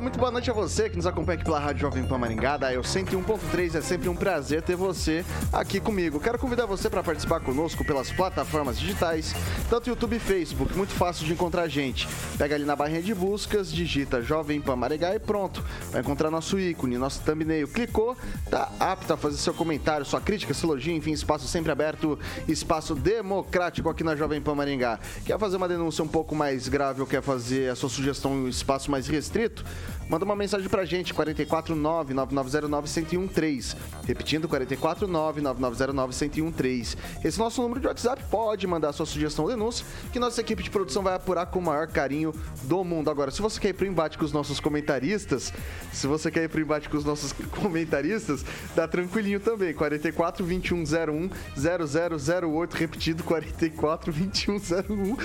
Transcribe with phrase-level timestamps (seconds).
[0.00, 2.72] Muito boa noite a você que nos acompanha aqui pela Rádio Jovem Pan Maringá, da
[2.72, 3.74] Eu 101.3.
[3.74, 6.20] É sempre um prazer ter você aqui comigo.
[6.20, 9.34] Quero convidar você para participar conosco pelas plataformas digitais,
[9.68, 12.08] tanto YouTube e Facebook, muito fácil de encontrar a gente.
[12.36, 15.64] Pega ali na barrinha de buscas, digita Jovem Pan Maringá e pronto.
[15.90, 17.66] Vai encontrar nosso ícone, nosso thumbnail.
[17.66, 18.16] Clicou,
[18.48, 22.94] tá apto a fazer seu comentário, sua crítica, seu elogio, enfim, espaço sempre aberto, espaço
[22.94, 25.00] democrático aqui na Jovem Pan Maringá.
[25.24, 28.44] Quer fazer uma denúncia um pouco mais grave ou quer fazer a sua sugestão em
[28.44, 29.64] um espaço mais restrito?
[30.08, 33.76] Manda uma mensagem pra gente, 449-9909-1013.
[34.06, 36.96] Repetindo, 449-9909-1013.
[37.24, 40.70] Esse nosso número de WhatsApp pode mandar sua sugestão ou denúncia, que nossa equipe de
[40.70, 43.10] produção vai apurar com o maior carinho do mundo.
[43.10, 45.52] Agora, se você quer ir pro embate com os nossos comentaristas,
[45.92, 48.42] se você quer ir pro embate com os nossos comentaristas,
[48.74, 55.16] dá tranquilinho também, 44 2101 0008, repetido, 44 2101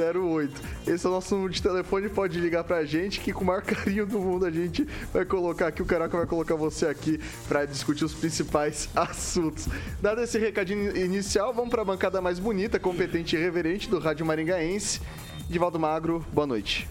[0.00, 0.62] 0008.
[0.86, 4.06] Esse é o nosso número de telefone, pode ligar pra gente que com maior carinho
[4.06, 8.04] do mundo a gente vai colocar aqui, o Caraca vai colocar você aqui para discutir
[8.04, 9.66] os principais assuntos.
[10.00, 14.24] Dado esse recadinho inicial, vamos para a bancada mais bonita, competente e reverente do Rádio
[14.24, 15.00] Maringaense.
[15.48, 16.88] Divaldo Magro, boa noite.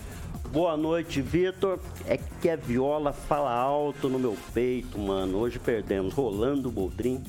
[0.52, 1.80] Boa noite, Vitor.
[2.06, 5.38] É que a viola fala alto no meu peito, mano.
[5.38, 7.24] Hoje perdemos Rolando Boldrin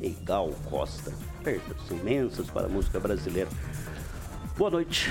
[0.00, 1.12] e Gal Costa.
[1.42, 3.48] Perdas imensas para a música brasileira.
[4.56, 5.10] Boa noite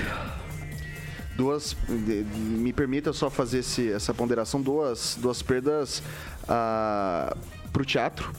[1.40, 1.74] duas.
[1.88, 6.02] Me permita só fazer esse, essa ponderação: duas, duas perdas
[6.46, 7.34] ah,
[7.72, 8.30] para o teatro,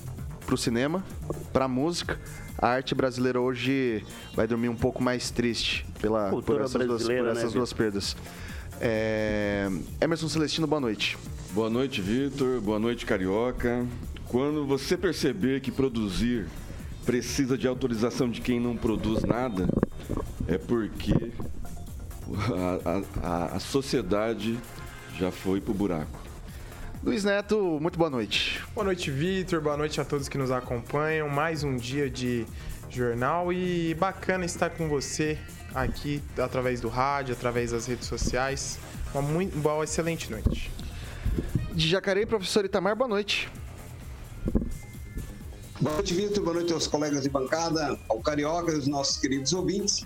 [0.46, 1.04] para o cinema,
[1.52, 2.20] para a música.
[2.58, 7.28] A arte brasileira hoje vai dormir um pouco mais triste pela, por essas, duas, por
[7.28, 8.16] essas né, duas perdas.
[8.80, 9.68] É...
[10.00, 11.18] Emerson Celestino, boa noite.
[11.54, 12.62] Boa noite, Vitor.
[12.62, 13.86] Boa noite, Carioca.
[14.28, 16.46] Quando você perceber que produzir
[17.04, 19.68] precisa de autorização de quem não produz nada,
[20.48, 21.32] é porque
[22.36, 24.60] a, a, a sociedade
[25.18, 26.20] já foi pro buraco.
[27.04, 28.62] Luiz Neto, muito boa noite.
[28.76, 29.60] Boa noite, Vitor.
[29.60, 31.28] Boa noite a todos que nos acompanham.
[31.28, 32.46] Mais um dia de
[32.90, 35.40] jornal e bacana estar com você
[35.74, 38.78] aqui através do rádio, através das redes sociais.
[39.14, 40.72] Uma muito boa, excelente noite.
[41.74, 43.50] De Jacareí, professor Itamar, boa noite.
[45.80, 46.44] Boa noite, Vitor.
[46.44, 50.06] Boa noite aos colegas de bancada, ao Carioca e aos nossos queridos ouvintes.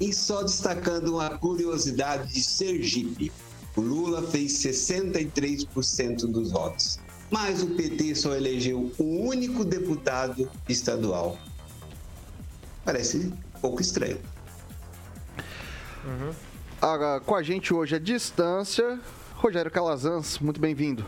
[0.00, 3.32] E só destacando uma curiosidade de Sergipe:
[3.74, 6.98] o Lula fez 63% dos votos,
[7.30, 11.38] mas o PT só elegeu um único deputado estadual.
[12.84, 14.18] Parece um pouco estranho.
[16.04, 16.32] Uhum.
[16.80, 19.00] Ah, com a gente hoje à distância,
[19.34, 21.04] Rogério Calazans, muito bem-vindo.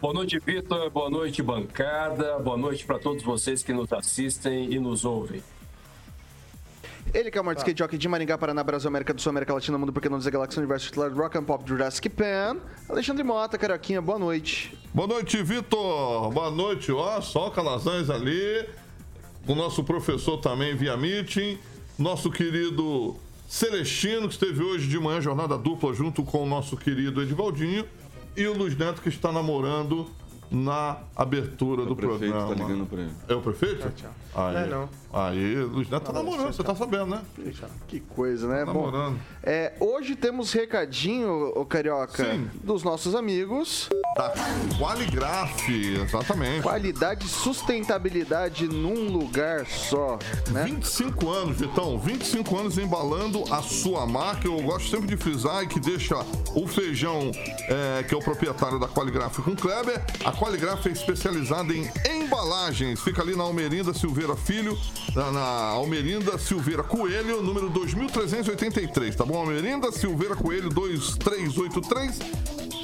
[0.00, 0.88] Boa noite, Vitor.
[0.88, 2.38] Boa noite, bancada.
[2.38, 5.42] Boa noite para todos vocês que nos assistem e nos ouvem.
[7.12, 7.62] Ele que é o maior tá.
[7.62, 10.30] skate jockey de Maringá, Paraná, Brasil, América do Sul, América Latina, Mundo, porque não dizer
[10.30, 12.58] Galáxia, Universo, titular Rock and Pop, Jurassic Pan.
[12.88, 14.76] Alexandre Mota, Caroquinha, boa noite.
[14.94, 16.30] Boa noite, Vitor.
[16.30, 18.64] Boa noite, ó, só calazães ali.
[19.46, 21.58] O nosso professor também via meeting.
[21.98, 23.16] Nosso querido
[23.48, 27.84] Celestino, que esteve hoje de manhã, jornada dupla, junto com o nosso querido Edivaldinho.
[28.36, 30.08] E o Luiz Neto, que está namorando
[30.50, 32.48] na abertura é do programa.
[32.48, 33.12] Tá ligando pra ele.
[33.28, 33.80] É o prefeito?
[33.80, 34.10] Tchau, tchau.
[34.34, 34.88] Aí, é, não.
[35.12, 37.22] Aí, Luiz Neto tá namorando, você tá sabendo, né?
[37.88, 38.60] Que coisa, né?
[38.60, 39.14] Tá namorando.
[39.14, 42.48] Bom, é, hoje temos recadinho, o Carioca, Sim.
[42.62, 43.88] dos nossos amigos.
[44.16, 44.32] Da
[44.78, 46.62] Qualigraf, exatamente.
[46.62, 50.18] Qualidade e sustentabilidade num lugar só,
[50.50, 50.64] né?
[50.64, 54.46] 25 anos, Vitão, 25 anos embalando a sua marca.
[54.46, 56.16] Eu gosto sempre de frisar e que deixa
[56.54, 57.32] o feijão,
[57.68, 60.00] é, que é o proprietário da Qualigraf com Kleber.
[60.24, 62.98] A Qualigraf é especializada em embalagens.
[63.02, 64.74] Fica ali na Almerinda Silveira Filho,
[65.14, 65.38] na,
[65.68, 69.36] Almerinda Silveira Coelho, número 2383, tá bom?
[69.36, 72.18] Almerinda Silveira Coelho 2383.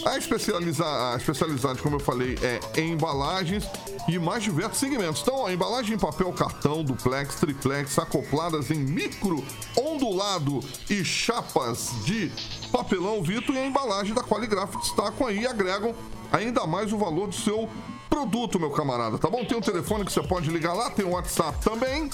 [0.04, 3.64] A, especializa, a especialidade, como eu falei, é em embalagens
[4.06, 5.22] e mais diversos segmentos.
[5.22, 9.42] Então, ó, embalagem em papel cartão, duplex, triplex, acopladas em micro,
[9.74, 10.60] ondulado
[10.90, 12.30] e chapas de
[12.70, 15.94] papelão Vitor e a embalagem da Qualigraf destacam aí e agregam
[16.32, 17.68] ainda mais o valor do seu
[18.08, 19.44] produto, meu camarada, tá bom?
[19.44, 22.08] Tem um telefone que você pode ligar lá, tem o um WhatsApp também,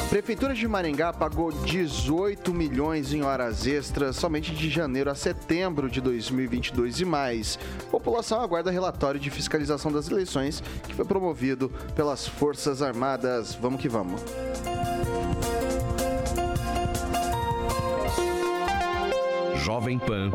[0.09, 6.01] Prefeitura de Maringá pagou 18 milhões em horas extras somente de janeiro a setembro de
[6.01, 7.61] 2022 e mais.
[7.93, 13.55] População aguarda relatório de fiscalização das eleições que foi promovido pelas Forças Armadas.
[13.55, 14.21] Vamos que vamos.
[19.55, 20.31] Jovem Pan.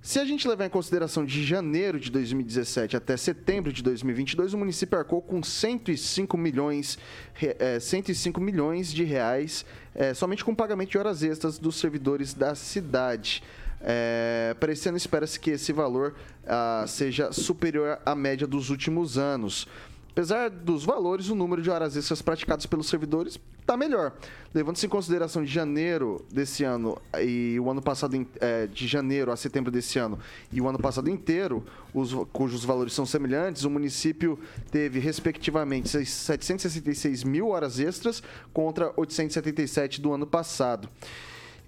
[0.02, 4.58] Se a gente levar em consideração de janeiro de 2017 até setembro de 2022, o
[4.58, 7.00] município arcou com 105 milhões,
[7.42, 9.66] é, 105 milhões de reais
[9.96, 13.42] é, somente com pagamento de horas extras dos servidores da cidade.
[13.82, 16.16] É, para esse ano, espera-se que esse valor
[16.46, 19.68] ah, seja superior à média dos últimos anos.
[20.16, 24.14] Apesar dos valores, o número de horas extras praticadas pelos servidores está melhor.
[24.54, 29.36] Levando-se em consideração de janeiro desse ano e o ano passado, é, de janeiro a
[29.36, 30.18] setembro desse ano
[30.54, 34.40] e o ano passado inteiro, os, cujos valores são semelhantes, o município
[34.72, 40.88] teve, respectivamente, 766 mil horas extras contra 877 do ano passado.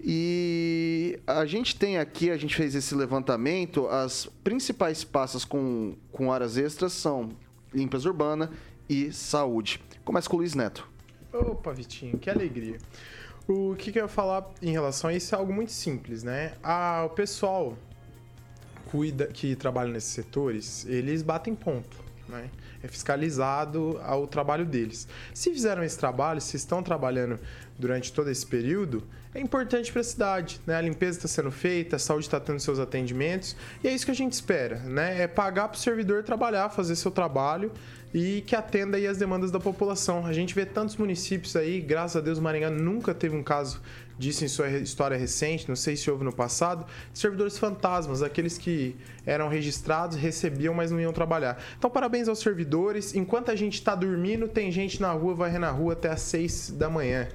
[0.00, 6.28] E a gente tem aqui, a gente fez esse levantamento, as principais passas com, com
[6.28, 7.36] horas extras são
[7.72, 8.50] limpeza urbana
[8.88, 9.80] e saúde.
[10.04, 10.88] Começa com o Luiz Neto.
[11.32, 12.78] Opa, Vitinho, que alegria.
[13.46, 16.52] O que, que eu ia falar em relação a isso é algo muito simples, né?
[16.62, 17.76] Ah, o pessoal
[18.90, 21.96] cuida, que trabalha nesses setores, eles batem ponto,
[22.28, 22.50] né?
[22.82, 25.08] É fiscalizado ao trabalho deles.
[25.34, 27.38] Se fizeram esse trabalho, se estão trabalhando
[27.78, 29.04] durante todo esse período,
[29.34, 30.60] é importante para a cidade.
[30.66, 30.74] Né?
[30.74, 34.10] A limpeza está sendo feita, a saúde está tendo seus atendimentos, e é isso que
[34.10, 34.76] a gente espera.
[34.80, 35.22] Né?
[35.22, 37.70] É pagar para o servidor trabalhar, fazer seu trabalho
[38.12, 40.26] e que atenda aí as demandas da população.
[40.26, 43.80] A gente vê tantos municípios aí, graças a Deus, Maringá nunca teve um caso
[44.18, 48.96] disso em sua história recente, não sei se houve no passado, servidores fantasmas, aqueles que
[49.24, 51.62] eram registrados, recebiam, mas não iam trabalhar.
[51.78, 53.14] Então, parabéns aos servidores.
[53.14, 56.72] Enquanto a gente está dormindo, tem gente na rua, vai na rua até às 6
[56.72, 57.28] da manhã.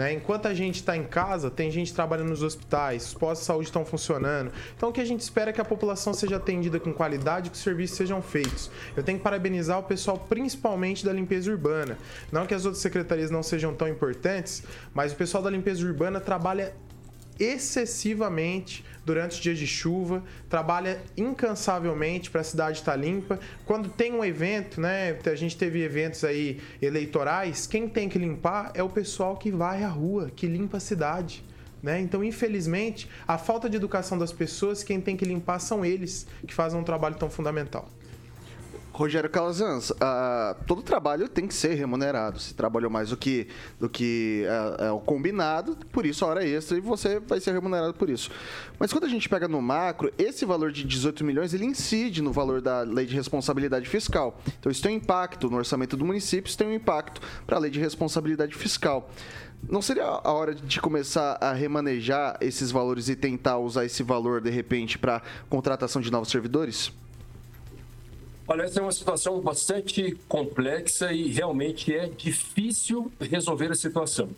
[0.00, 0.14] Né?
[0.14, 3.68] Enquanto a gente está em casa, tem gente trabalhando nos hospitais, os postos de saúde
[3.68, 4.50] estão funcionando.
[4.74, 7.56] Então, o que a gente espera é que a população seja atendida com qualidade, que
[7.56, 8.70] os serviços sejam feitos.
[8.96, 11.98] Eu tenho que parabenizar o pessoal, principalmente da limpeza urbana.
[12.32, 14.62] Não que as outras secretarias não sejam tão importantes,
[14.94, 16.74] mas o pessoal da limpeza urbana trabalha
[17.40, 23.40] excessivamente durante os dias de chuva, trabalha incansavelmente para a cidade estar limpa.
[23.64, 25.18] Quando tem um evento, né?
[25.24, 29.82] A gente teve eventos aí eleitorais, quem tem que limpar é o pessoal que vai
[29.82, 31.42] à rua, que limpa a cidade.
[31.82, 31.98] Né?
[31.98, 36.52] Então, infelizmente, a falta de educação das pessoas, quem tem que limpar são eles, que
[36.52, 37.88] fazem um trabalho tão fundamental.
[39.00, 42.38] Rogério Calazans, uh, todo trabalho tem que ser remunerado.
[42.38, 44.44] Se trabalhou mais do que, do que
[44.78, 48.10] é, é o combinado, por isso a hora extra e você vai ser remunerado por
[48.10, 48.30] isso.
[48.78, 52.30] Mas quando a gente pega no macro, esse valor de 18 milhões ele incide no
[52.30, 54.38] valor da lei de responsabilidade fiscal.
[54.58, 57.58] Então isso tem um impacto no orçamento do município, isso tem um impacto para a
[57.58, 59.10] lei de responsabilidade fiscal.
[59.66, 64.42] Não seria a hora de começar a remanejar esses valores e tentar usar esse valor
[64.42, 66.92] de repente para contratação de novos servidores?
[68.52, 74.28] Olha, essa é uma situação bastante complexa e realmente é difícil resolver a situação.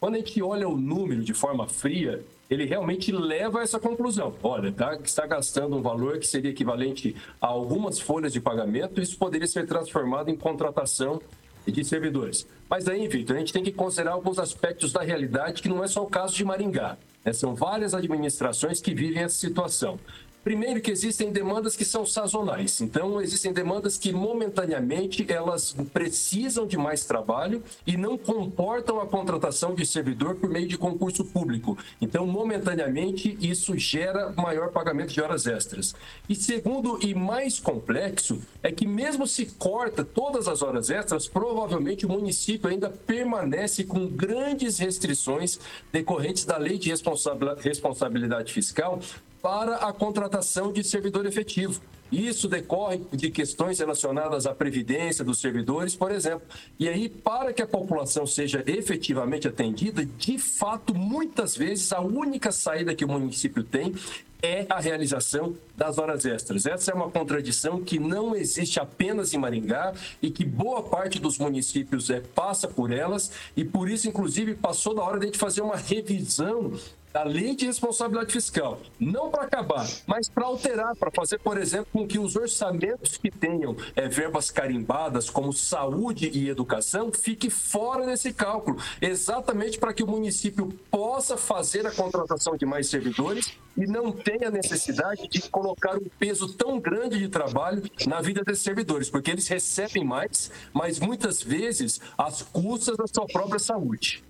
[0.00, 4.34] Quando a gente olha o número de forma fria, ele realmente leva a essa conclusão.
[4.42, 9.16] Olha, tá, está gastando um valor que seria equivalente a algumas folhas de pagamento, isso
[9.16, 11.22] poderia ser transformado em contratação
[11.64, 12.48] de servidores.
[12.68, 15.86] Mas aí, Vitor, a gente tem que considerar alguns aspectos da realidade que não é
[15.86, 16.98] só o caso de Maringá.
[17.24, 17.32] Né?
[17.32, 19.96] São várias administrações que vivem essa situação.
[20.42, 22.80] Primeiro que existem demandas que são sazonais.
[22.80, 29.74] Então, existem demandas que momentaneamente elas precisam de mais trabalho e não comportam a contratação
[29.74, 31.76] de servidor por meio de concurso público.
[32.00, 35.94] Então, momentaneamente, isso gera maior pagamento de horas extras.
[36.26, 42.06] E segundo e mais complexo é que mesmo se corta todas as horas extras, provavelmente
[42.06, 45.60] o município ainda permanece com grandes restrições
[45.92, 49.00] decorrentes da Lei de Responsabilidade Fiscal
[49.42, 51.80] para a contratação de servidor efetivo.
[52.10, 56.42] Isso decorre de questões relacionadas à previdência dos servidores, por exemplo.
[56.78, 62.50] E aí, para que a população seja efetivamente atendida, de fato, muitas vezes a única
[62.50, 63.94] saída que o município tem
[64.42, 66.66] é a realização das horas extras.
[66.66, 71.38] Essa é uma contradição que não existe apenas em Maringá e que boa parte dos
[71.38, 75.38] municípios é, passa por elas e por isso, inclusive, passou da hora de a gente
[75.38, 76.72] fazer uma revisão
[77.12, 81.88] da lei de responsabilidade fiscal, não para acabar, mas para alterar, para fazer, por exemplo,
[81.92, 88.06] com que os orçamentos que tenham é, verbas carimbadas, como saúde e educação, fique fora
[88.06, 93.86] desse cálculo, exatamente para que o município possa fazer a contratação de mais servidores e
[93.86, 99.10] não tenha necessidade de colocar um peso tão grande de trabalho na vida desses servidores,
[99.10, 104.22] porque eles recebem mais, mas muitas vezes às custas da sua própria saúde.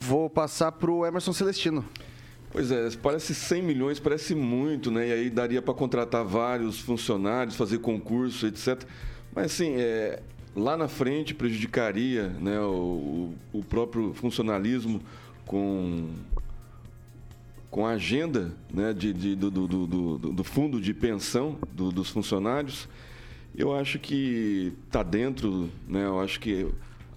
[0.00, 1.84] Vou passar para o Emerson Celestino.
[2.50, 5.08] Pois é, parece 100 milhões, parece muito, né?
[5.08, 8.84] E aí daria para contratar vários funcionários, fazer concurso, etc.
[9.34, 10.22] Mas assim, é,
[10.56, 15.00] lá na frente prejudicaria né, o, o próprio funcionalismo
[15.44, 16.08] com,
[17.70, 22.88] com a agenda né, de, de do, do, do, do, fundo de pensão dos funcionários.
[23.54, 26.04] Eu acho que está dentro, né?
[26.04, 26.66] Eu acho que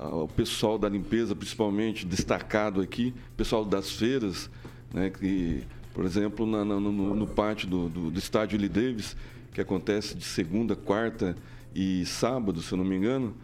[0.02, 4.50] o pessoal da limpeza, principalmente destacado aqui, pessoal das feiras,
[4.94, 9.16] né, que, por exemplo, na, no, no, pátio do, do, do estádio Lee Davis,
[9.54, 11.36] que acontece de segunda, quarta
[11.74, 13.36] e sábado, se eu não me engano,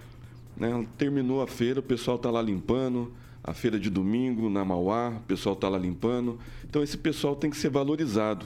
[0.56, 5.10] né, terminou a feira, o pessoal está lá limpando, a feira de domingo na Mauá,
[5.10, 6.38] o pessoal está lá limpando.
[6.70, 8.46] Então esse pessoal tem que ser valorizado.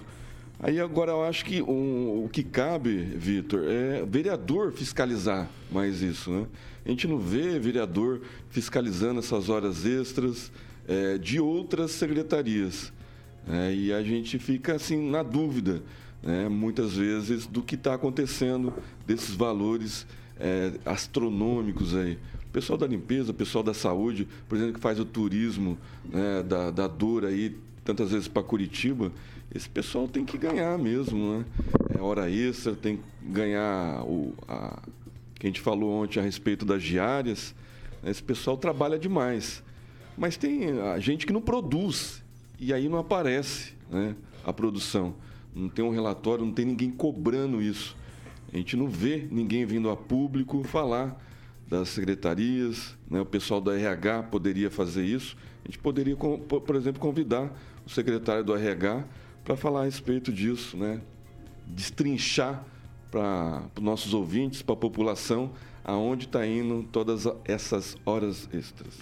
[0.60, 6.30] Aí agora eu acho que um, o que cabe, Vitor, é vereador fiscalizar mais isso,
[6.30, 6.46] né?
[6.86, 10.52] A gente não vê vereador fiscalizando essas horas extras
[10.88, 12.92] é, de outras secretarias.
[13.48, 15.82] É, e a gente fica assim na dúvida,
[16.22, 18.74] né, muitas vezes, do que está acontecendo,
[19.06, 20.06] desses valores
[20.40, 22.18] é, astronômicos aí.
[22.48, 26.44] O pessoal da limpeza, o pessoal da saúde, por exemplo, que faz o turismo né,
[26.44, 29.12] da, da dor aí, tantas vezes para Curitiba,
[29.54, 31.46] esse pessoal tem que ganhar mesmo, né?
[31.98, 34.82] É hora extra, tem que ganhar o, a,
[35.42, 37.56] que a gente falou ontem a respeito das diárias,
[38.06, 39.64] esse pessoal trabalha demais.
[40.16, 42.24] Mas tem a gente que não produz
[42.60, 45.16] e aí não aparece né, a produção.
[45.56, 47.98] Não tem um relatório, não tem ninguém cobrando isso.
[48.54, 51.20] A gente não vê ninguém vindo a público falar
[51.68, 53.20] das secretarias, né?
[53.20, 55.36] o pessoal da RH poderia fazer isso.
[55.66, 57.52] A gente poderia, por exemplo, convidar
[57.84, 59.06] o secretário do RH
[59.44, 61.02] para falar a respeito disso, né?
[61.66, 62.64] destrinchar
[63.12, 65.52] para os nossos ouvintes, para a população,
[65.84, 68.94] aonde está indo todas essas horas extras.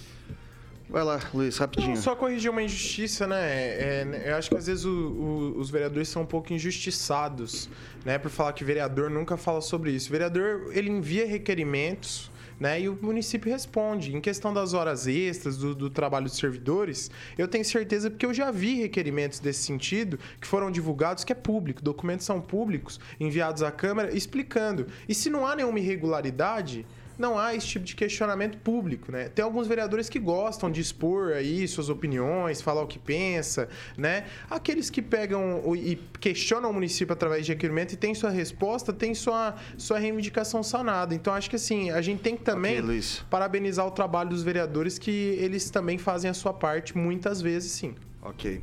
[0.90, 1.94] Vai lá, Luiz, rapidinho.
[1.94, 3.40] Não, só corrigir uma injustiça, né?
[3.40, 7.70] É, é, eu acho que às vezes o, o, os vereadores são um pouco injustiçados,
[8.04, 8.18] né?
[8.18, 10.10] Por falar que vereador nunca fala sobre isso.
[10.10, 12.82] O vereador, ele envia requerimentos né?
[12.82, 14.16] E o município responde.
[14.16, 18.34] Em questão das horas extras, do, do trabalho dos servidores, eu tenho certeza porque eu
[18.34, 23.64] já vi requerimentos desse sentido que foram divulgados que é público, documentos são públicos, enviados
[23.64, 24.88] à Câmara, explicando.
[25.08, 26.86] E se não há nenhuma irregularidade,
[27.20, 29.28] não há esse tipo de questionamento público, né?
[29.28, 34.26] Tem alguns vereadores que gostam de expor aí suas opiniões, falar o que pensa, né?
[34.50, 39.14] Aqueles que pegam e questionam o município através de requerimento e tem sua resposta, tem
[39.14, 41.14] sua, sua reivindicação sanada.
[41.14, 44.98] Então, acho que assim, a gente tem que também okay, parabenizar o trabalho dos vereadores
[44.98, 47.96] que eles também fazem a sua parte, muitas vezes sim.
[48.22, 48.62] Ok.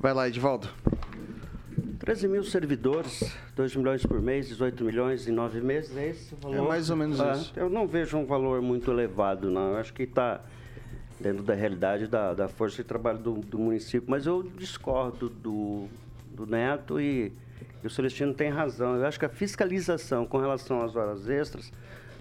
[0.00, 0.68] Vai lá, Edivaldo.
[2.02, 6.36] 13 mil servidores, 2 milhões por mês, 18 milhões em nove meses, é esse o
[6.36, 6.56] valor?
[6.56, 7.52] É mais ou menos ah, isso.
[7.54, 9.70] Eu não vejo um valor muito elevado, não.
[9.70, 10.40] Eu acho que está
[11.20, 15.86] dentro da realidade da, da força de trabalho do, do município, mas eu discordo do,
[16.34, 17.32] do Neto e,
[17.84, 18.96] e o Celestino tem razão.
[18.96, 21.72] Eu acho que a fiscalização com relação às horas extras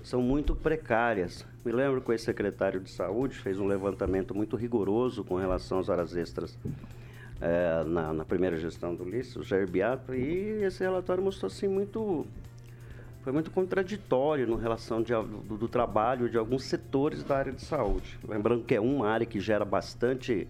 [0.03, 1.43] são muito precárias.
[1.65, 5.89] Me lembro que o ex-secretário de Saúde fez um levantamento muito rigoroso com relação às
[5.89, 6.55] horas extras
[7.41, 11.67] é, na, na, primeira gestão do Ulisses, o Jair Beato, e esse relatório mostrou assim
[11.67, 12.25] muito
[13.23, 17.61] foi muito contraditório no relação de, do, do, trabalho de alguns setores da área de
[17.61, 18.17] saúde.
[18.27, 20.47] Lembrando que é uma área que gera bastante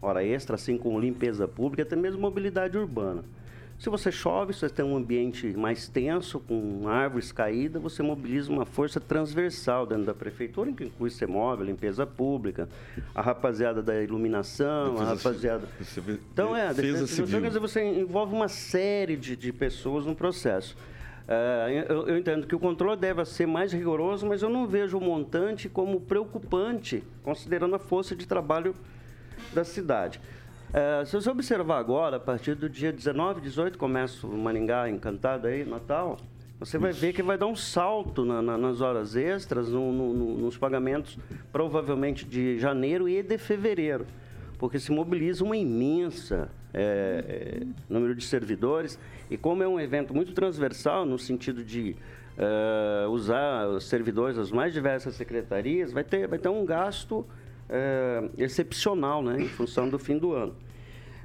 [0.00, 3.24] hora extra, assim como limpeza pública, até mesmo mobilidade urbana.
[3.78, 8.50] Se você chove, se você tem um ambiente mais tenso, com árvores caídas, você mobiliza
[8.50, 12.68] uma força transversal dentro da prefeitura, que inclui CEMOB, limpeza pública,
[13.14, 15.68] a rapaziada da iluminação, a rapaziada...
[16.32, 17.40] Então, é, defesa civil.
[17.40, 20.76] Quer dizer, você envolve uma série de, de pessoas no processo.
[21.26, 24.98] É, eu, eu, entendo que o controle deve ser mais rigoroso, mas eu não vejo
[24.98, 28.74] o montante como preocupante, considerando a força de trabalho
[29.52, 30.20] da cidade.
[30.76, 35.46] É, se você observar agora, a partir do dia 19, 18, começa o Maringá encantado
[35.46, 36.16] aí, Natal,
[36.58, 40.36] você vai ver que vai dar um salto na, na, nas horas extras, no, no,
[40.36, 41.16] nos pagamentos,
[41.52, 44.04] provavelmente de janeiro e de fevereiro,
[44.58, 48.98] porque se mobiliza uma imensa é, é, número de servidores
[49.30, 51.94] e como é um evento muito transversal no sentido de
[52.36, 57.24] é, usar os servidores das mais diversas secretarias, vai ter, vai ter um gasto
[57.68, 60.54] é, excepcional, né, em função do fim do ano.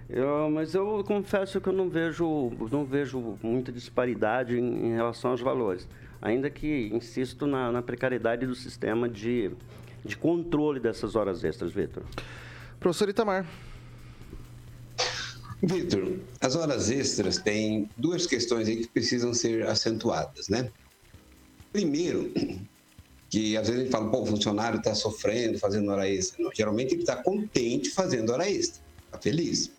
[0.09, 5.31] Eu, mas eu confesso que eu não vejo, não vejo muita disparidade em, em relação
[5.31, 5.87] aos valores.
[6.21, 9.51] Ainda que insisto na, na precariedade do sistema de,
[10.03, 12.03] de controle dessas horas extras, Vitor.
[12.79, 13.45] Professor Itamar.
[15.61, 20.71] Vitor, as horas extras têm duas questões aí que precisam ser acentuadas, né?
[21.71, 22.31] Primeiro,
[23.29, 26.43] que às vezes a gente fala, pô, o funcionário está sofrendo, fazendo hora extra.
[26.43, 29.71] Não, geralmente ele está contente fazendo hora extra, está feliz.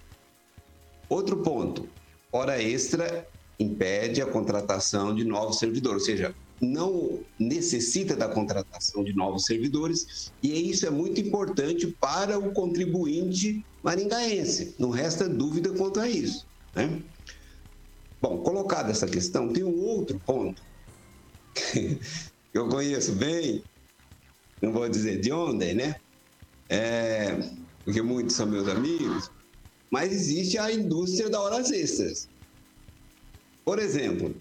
[1.09, 1.89] Outro ponto,
[2.31, 3.27] hora extra
[3.59, 10.31] impede a contratação de novos servidores, ou seja, não necessita da contratação de novos servidores
[10.43, 14.75] e isso é muito importante para o contribuinte maringaense.
[14.79, 16.47] Não resta dúvida quanto a isso.
[16.75, 17.03] Né?
[18.21, 20.63] Bom, colocada essa questão, tem um outro ponto
[22.53, 23.65] que eu conheço bem,
[24.61, 25.97] não vou dizer de onde, né?
[26.69, 27.39] É,
[27.85, 29.31] porque muitos são meus amigos,
[29.91, 32.29] mas existe a indústria da horas extras.
[33.65, 34.35] Por exemplo,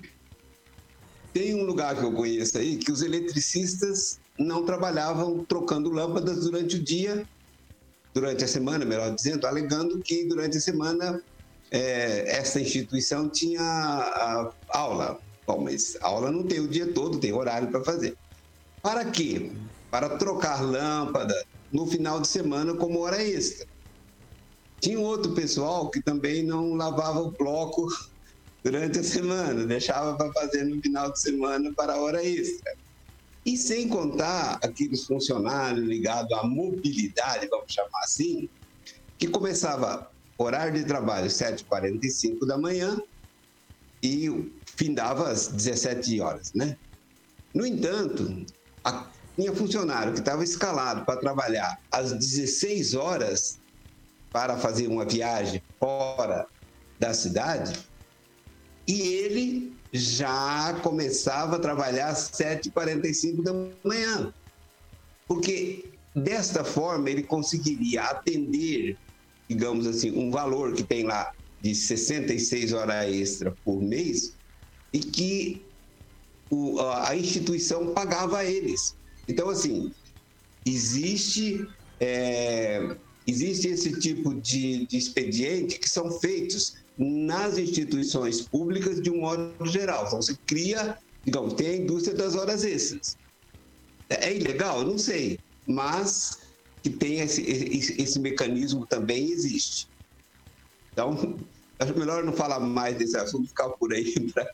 [1.33, 6.77] tem um lugar que eu conheço aí que os eletricistas não trabalhavam trocando lâmpadas durante
[6.77, 7.27] o dia,
[8.13, 11.21] durante a semana, melhor dizendo, alegando que durante a semana
[11.71, 13.61] é, essa instituição tinha
[14.69, 15.19] aula.
[15.49, 18.15] Bom, mas aula não tem o dia todo, tem horário para fazer.
[18.83, 19.51] Para quê?
[19.89, 21.33] Para trocar lâmpada
[21.71, 23.67] no final de semana como hora extra.
[24.79, 27.87] Tinha outro pessoal que também não lavava o bloco
[28.63, 32.71] durante a semana, deixava para fazer no final de semana para hora extra.
[33.43, 38.47] E sem contar aqueles funcionários ligados à mobilidade, vamos chamar assim,
[39.17, 40.07] que começava
[40.37, 42.95] horário de trabalho às 7h45 da manhã
[44.03, 44.29] e
[44.79, 46.77] findava às 17 horas, né?
[47.53, 48.45] No entanto,
[48.85, 53.59] a, tinha funcionário que estava escalado para trabalhar às 16 horas
[54.31, 56.47] para fazer uma viagem fora
[56.97, 57.77] da cidade
[58.87, 64.33] e ele já começava a trabalhar às 7h45 da manhã.
[65.27, 68.97] Porque desta forma ele conseguiria atender,
[69.49, 74.38] digamos assim, um valor que tem lá de 66 horas extra por mês
[74.93, 75.65] e que
[76.49, 78.95] o, a instituição pagava a eles.
[79.27, 79.91] Então, assim,
[80.65, 81.67] existe
[81.99, 82.97] é,
[83.29, 89.65] Existe esse tipo de, de expediente que são feitos nas instituições públicas de um modo
[89.67, 90.07] geral.
[90.07, 93.15] Então, você cria, digamos, tem a indústria das horas extras.
[94.09, 94.83] É ilegal?
[94.83, 95.37] Não sei.
[95.67, 96.39] Mas
[96.81, 99.87] que tem esse, esse, esse mecanismo também existe.
[100.91, 101.37] Então,
[101.79, 104.13] acho melhor não falar mais desse assunto, ficar por aí.
[104.33, 104.47] Pra...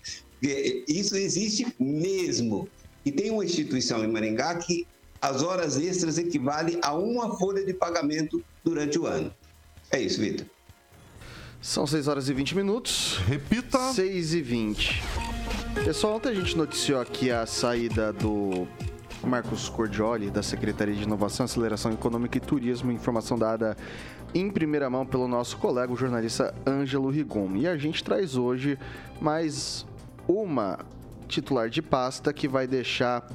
[0.87, 2.69] Isso existe mesmo.
[3.03, 4.87] E tem uma instituição em Maringá que
[5.21, 9.33] as horas extras equivalem a uma folha de pagamento durante o ano.
[9.91, 10.45] É isso, Vitor.
[11.61, 13.17] São 6 horas e 20 minutos.
[13.27, 13.93] Repita.
[13.93, 15.03] 6 e 20.
[15.83, 18.67] Pessoal, ontem a gente noticiou aqui a saída do
[19.23, 23.75] Marcos Cordioli, da Secretaria de Inovação, Aceleração Econômica e Turismo, informação dada
[24.35, 27.55] em primeira mão pelo nosso colega, o jornalista Ângelo Rigon.
[27.55, 28.77] E a gente traz hoje
[29.21, 29.87] mais
[30.27, 30.79] uma
[31.25, 33.25] titular de pasta que vai deixar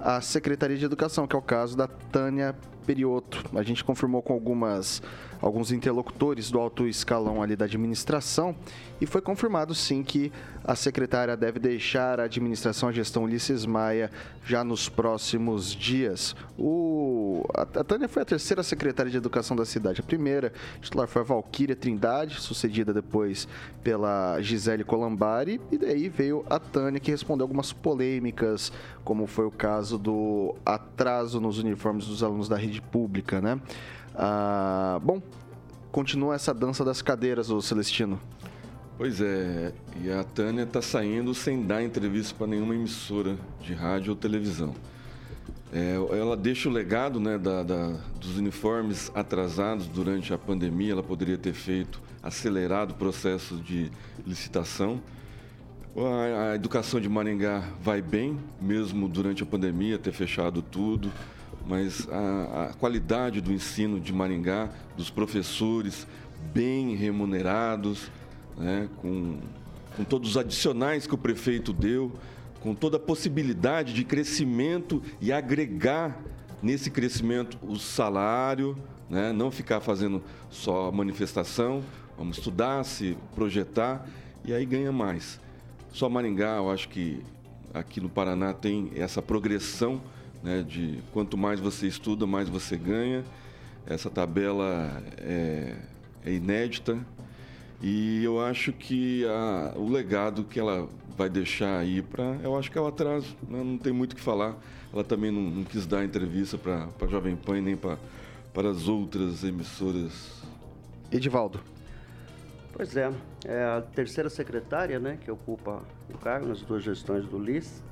[0.00, 2.56] a Secretaria de Educação, que é o caso da Tânia
[2.88, 3.44] Perioto.
[3.54, 5.02] A gente confirmou com algumas
[5.40, 8.56] alguns interlocutores do alto escalão ali da administração
[9.00, 10.32] e foi confirmado sim que
[10.64, 14.10] a secretária deve deixar a administração, a gestão Ulisses Maia,
[14.44, 16.34] já nos próximos dias.
[16.58, 20.00] O, a, a Tânia foi a terceira secretária de educação da cidade.
[20.00, 23.46] A primeira titular foi a Valquíria Trindade, sucedida depois
[23.84, 28.72] pela Gisele Colambari, e daí veio a Tânia, que respondeu algumas polêmicas,
[29.04, 33.60] como foi o caso do atraso nos uniformes dos alunos da rede pública, né?
[34.14, 35.22] Ah, bom,
[35.92, 38.20] continua essa dança das cadeiras, o Celestino.
[38.96, 44.10] Pois é, e a Tânia está saindo sem dar entrevista para nenhuma emissora de rádio
[44.10, 44.74] ou televisão.
[45.72, 47.88] É, ela deixa o legado né, da, da,
[48.18, 50.92] dos uniformes atrasados durante a pandemia.
[50.92, 53.90] Ela poderia ter feito, acelerado o processo de
[54.26, 55.00] licitação.
[55.96, 61.12] A, a educação de Maringá vai bem, mesmo durante a pandemia, ter fechado tudo
[61.68, 66.06] mas a, a qualidade do ensino de Maringá, dos professores
[66.54, 68.10] bem remunerados,
[68.56, 69.38] né, com,
[69.94, 72.10] com todos os adicionais que o prefeito deu,
[72.60, 76.18] com toda a possibilidade de crescimento e agregar
[76.62, 78.74] nesse crescimento o salário,
[79.08, 81.84] né, não ficar fazendo só manifestação,
[82.16, 84.06] vamos estudar, se projetar
[84.42, 85.38] e aí ganha mais.
[85.92, 87.22] Só Maringá, eu acho que
[87.74, 90.00] aqui no Paraná tem essa progressão
[90.42, 93.24] né, de quanto mais você estuda, mais você ganha.
[93.86, 95.76] Essa tabela é,
[96.24, 96.98] é inédita
[97.80, 102.70] e eu acho que a, o legado que ela vai deixar aí para, eu acho
[102.70, 104.56] que é o atraso, né, não tem muito o que falar.
[104.92, 107.98] Ela também não, não quis dar entrevista para a Jovem Pan nem para
[108.68, 110.42] as outras emissoras.
[111.10, 111.60] Edivaldo.
[112.72, 113.10] Pois é,
[113.44, 117.82] é a terceira secretária, né, que ocupa o cargo nas duas gestões do LIS.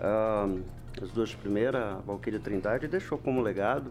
[0.00, 0.48] Ah,
[1.02, 3.90] as duas primeiras, a Valquíria Trindade deixou como legado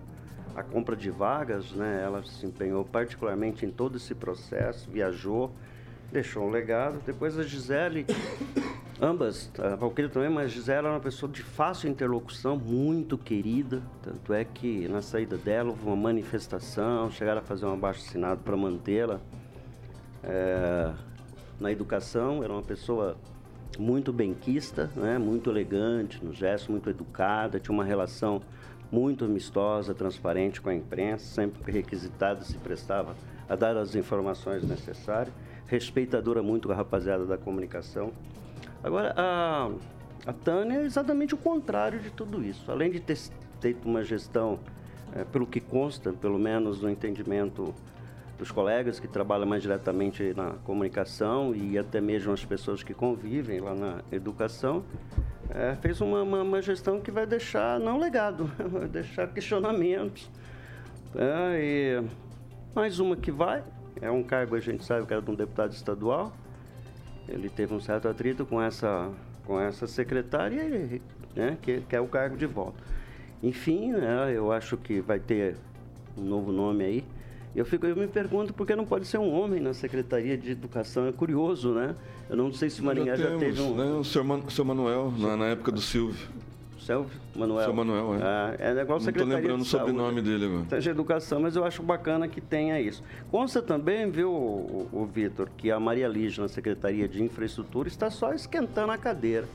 [0.56, 2.02] a compra de vagas, né?
[2.04, 5.52] Ela se empenhou particularmente em todo esse processo, viajou,
[6.12, 7.02] deixou um legado.
[7.06, 8.06] Depois a Gisele,
[9.02, 13.82] ambas, a Valquíria também, mas a Gisele era uma pessoa de fácil interlocução, muito querida.
[14.04, 18.56] Tanto é que na saída dela houve uma manifestação, chegaram a fazer um abaixo-assinado para
[18.56, 19.20] mantê-la
[20.24, 20.94] é,
[21.60, 22.44] na educação.
[22.44, 23.18] Era uma pessoa
[23.78, 25.18] muito benquista, né?
[25.18, 28.42] muito elegante no gesto, muito educada, tinha uma relação
[28.92, 33.16] muito amistosa, transparente com a imprensa, sempre requisitada se prestava
[33.50, 35.34] a dar as informações necessárias,
[35.66, 38.12] respeitadora muito com a rapaziada da comunicação.
[38.84, 39.72] Agora, a,
[40.28, 42.72] a Tânia é exatamente o contrário de tudo isso.
[42.72, 43.18] Além de ter
[43.60, 44.60] feito uma gestão,
[45.16, 47.74] é, pelo que consta, pelo menos no entendimento
[48.38, 53.60] dos colegas que trabalham mais diretamente na comunicação e até mesmo as pessoas que convivem
[53.60, 54.84] lá na educação,
[55.50, 60.30] é, fez uma, uma, uma, gestão que vai deixar, não legado, vai deixar questionamentos.
[61.16, 62.04] É,
[62.76, 63.64] mais uma que vai,
[64.02, 66.34] é um cargo, a gente sabe que era de um deputado estadual,
[67.28, 69.12] ele teve um certo atrito com essa,
[69.46, 71.02] com essa secretária, e,
[71.36, 72.82] né, que quer o cargo de volta.
[73.42, 75.56] Enfim, né, eu acho que vai ter
[76.18, 77.06] um novo nome aí,
[77.56, 80.52] eu, fico, eu me pergunto por que não pode ser um homem na Secretaria de
[80.52, 81.08] Educação.
[81.08, 81.96] É curioso, né?
[82.30, 83.76] Eu não sei se o Maringá já, já teve um.
[83.76, 83.86] Né?
[83.94, 86.28] O seu, Man, seu Manuel, na, na, época do Silvio.
[86.80, 87.66] Silvio Manuel.
[87.66, 88.24] Seu Manuel, é.
[88.24, 90.82] Ah, é igual não estou lembrando o sobrenome dele agora.
[90.82, 93.04] De educação, mas eu acho bacana que tenha isso.
[93.30, 97.88] Consta também, viu, o, o, o Vitor, que a Maria Lígia, na Secretaria de Infraestrutura,
[97.88, 99.48] está só esquentando a cadeira.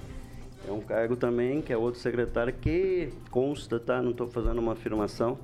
[0.66, 4.02] É um cargo também que é outro secretário que consta, tá?
[4.02, 5.38] Não estou fazendo uma afirmação,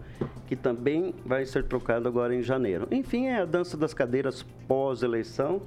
[0.46, 2.86] que também vai ser trocado agora em janeiro.
[2.90, 5.62] Enfim, é a dança das cadeiras pós-eleição.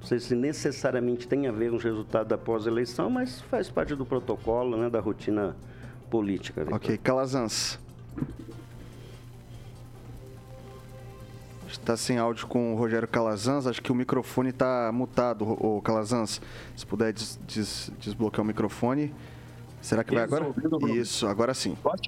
[0.00, 3.94] Não sei se necessariamente tem a ver com o resultado da pós-eleição, mas faz parte
[3.94, 5.56] do protocolo, né, da rotina
[6.10, 6.62] política.
[6.62, 6.76] Victor.
[6.76, 7.78] Ok, Calazans.
[11.72, 13.66] Está sem áudio com o Rogério Calazans.
[13.66, 16.40] Acho que o microfone está mutado, o Calazans.
[16.76, 19.12] Se puder des des desbloquear o microfone.
[19.80, 20.52] Será que vai agora?
[20.52, 20.94] Problema.
[20.94, 21.76] Isso, agora sim.
[21.82, 22.02] Eu acho,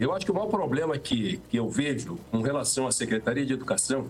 [0.00, 3.52] eu acho que o maior problema que, que eu vejo com relação à Secretaria de
[3.52, 4.06] Educação,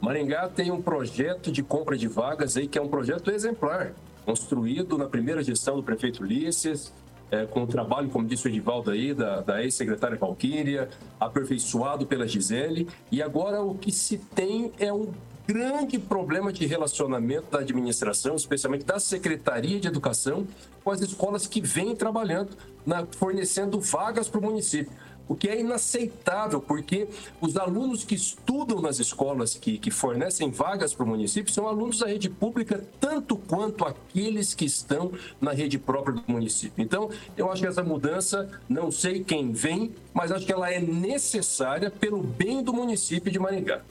[0.00, 3.92] Maringá tem um projeto de compra de vagas aí que é um projeto exemplar,
[4.26, 6.92] construído na primeira gestão do prefeito Ulisses,
[7.32, 12.28] é, com o trabalho, como disse o Edivaldo aí, da, da ex-secretária Valquíria, aperfeiçoado pela
[12.28, 15.08] Gisele, e agora o que se tem é um
[15.48, 20.46] grande problema de relacionamento da administração, especialmente da Secretaria de Educação,
[20.84, 22.50] com as escolas que vêm trabalhando,
[22.84, 24.92] na, fornecendo vagas para o município.
[25.28, 27.08] O que é inaceitável, porque
[27.40, 32.00] os alunos que estudam nas escolas que, que fornecem vagas para o município são alunos
[32.00, 36.82] da rede pública, tanto quanto aqueles que estão na rede própria do município.
[36.82, 40.80] Então, eu acho que essa mudança, não sei quem vem, mas acho que ela é
[40.80, 43.82] necessária pelo bem do município de Maringá.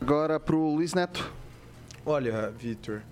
[0.00, 1.32] Agora pro Luiz Neto.
[2.04, 3.02] Olha, Vitor,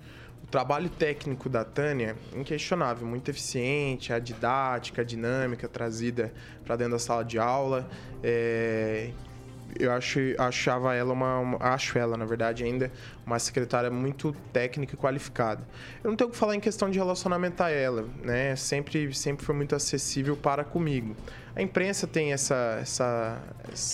[0.51, 6.33] trabalho técnico da Tânia inquestionável, muito eficiente, a didática, a dinâmica trazida
[6.65, 7.89] para dentro da sala de aula.
[8.21, 9.09] É,
[9.79, 12.91] eu acho, achava ela uma, uma- acho ela, na verdade, ainda
[13.25, 15.65] uma secretária muito técnica e qualificada.
[16.03, 18.53] Eu não tenho o que falar em questão de relacionamento a ela, né?
[18.57, 21.15] Sempre, sempre foi muito acessível para comigo.
[21.55, 23.41] A imprensa tem essa, essa,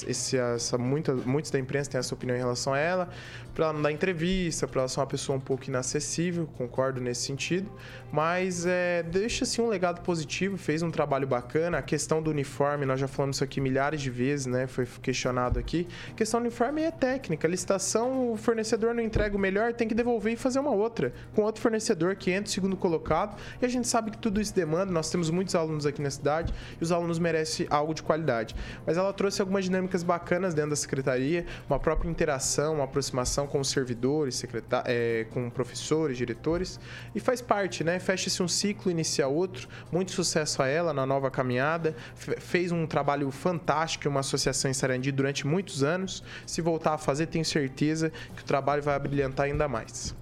[0.07, 3.09] esse, essa muita, muitos da imprensa têm essa opinião em relação a ela,
[3.55, 7.21] para ela não dar entrevista, para ela ser uma pessoa um pouco inacessível, concordo nesse
[7.21, 7.71] sentido,
[8.11, 11.79] mas é, deixa assim um legado positivo, fez um trabalho bacana.
[11.79, 14.67] A questão do uniforme, nós já falamos isso aqui milhares de vezes, né?
[14.67, 15.87] Foi questionado aqui.
[16.11, 19.87] A questão do uniforme é técnica, a licitação, o fornecedor não entrega o melhor, tem
[19.87, 23.67] que devolver e fazer uma outra, com outro fornecedor que entra segundo colocado, e a
[23.67, 26.91] gente sabe que tudo isso demanda, nós temos muitos alunos aqui na cidade, e os
[26.91, 28.55] alunos merecem algo de qualidade.
[28.85, 33.59] Mas ela trouxe algumas dinâmicas bacanas dentro da secretaria, uma própria interação, uma aproximação com
[33.59, 36.79] os servidores, secreta- é, com professores, diretores,
[37.15, 37.99] e faz parte, né?
[37.99, 39.67] Fecha-se um ciclo, inicia outro.
[39.91, 41.95] Muito sucesso a ela na nova caminhada.
[42.15, 46.23] Fe- fez um trabalho fantástico uma associação em Sarandi durante muitos anos.
[46.45, 50.15] Se voltar a fazer, tenho certeza que o trabalho vai brilhantar ainda mais.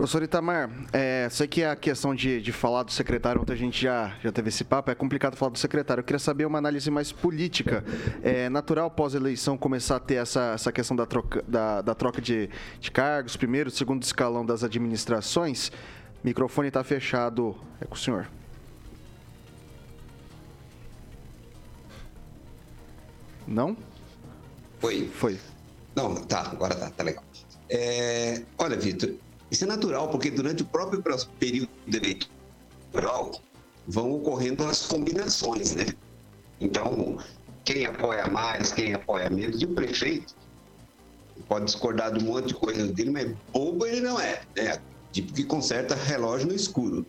[0.00, 3.82] Professor Itamar, é, sei que a questão de, de falar do secretário, ontem a gente
[3.82, 6.00] já, já teve esse papo, é complicado falar do secretário.
[6.00, 7.84] Eu queria saber uma análise mais política.
[8.22, 12.48] É natural, pós-eleição, começar a ter essa, essa questão da troca, da, da troca de,
[12.80, 15.70] de cargos, primeiro, segundo escalão das administrações?
[16.24, 17.54] Microfone está fechado.
[17.78, 18.26] É com o senhor.
[23.46, 23.76] Não?
[24.78, 25.10] Foi.
[25.12, 25.38] Foi.
[25.94, 27.22] Não, tá, agora tá, tá legal.
[27.68, 29.10] É, olha, Vitor,
[29.50, 31.02] isso é natural, porque durante o próprio
[31.38, 33.40] período eleitoral
[33.86, 35.86] vão ocorrendo as combinações, né?
[36.60, 37.18] Então,
[37.64, 40.34] quem apoia mais, quem apoia menos, e o prefeito
[41.48, 44.78] pode discordar de um monte de coisa dele, mas bobo ele não é, né?
[45.12, 47.04] Tipo que conserta relógio no escuro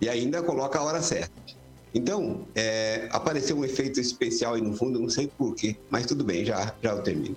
[0.00, 1.32] e ainda coloca a hora certa.
[1.94, 6.44] Então, é, apareceu um efeito especial aí no fundo, não sei porquê, mas tudo bem,
[6.44, 7.36] já, já eu termino.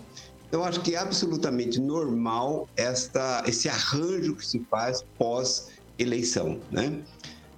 [0.53, 7.01] Eu acho que é absolutamente normal esta, esse arranjo que se faz pós-eleição, né?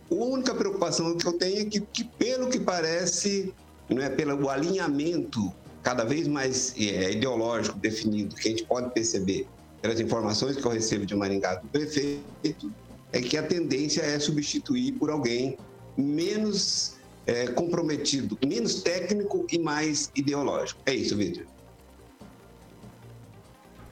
[0.10, 3.54] A única preocupação que eu tenho é que, que pelo que parece,
[3.90, 5.54] não é pelo alinhamento
[5.84, 9.46] cada vez mais é, ideológico definido que a gente pode perceber
[9.82, 12.72] pelas informações que eu recebo de Maringá do prefeito,
[13.12, 15.58] é que a tendência é substituir por alguém
[15.98, 16.94] menos
[17.28, 20.80] é, comprometido, menos técnico e mais ideológico.
[20.86, 21.46] É isso, Vitor.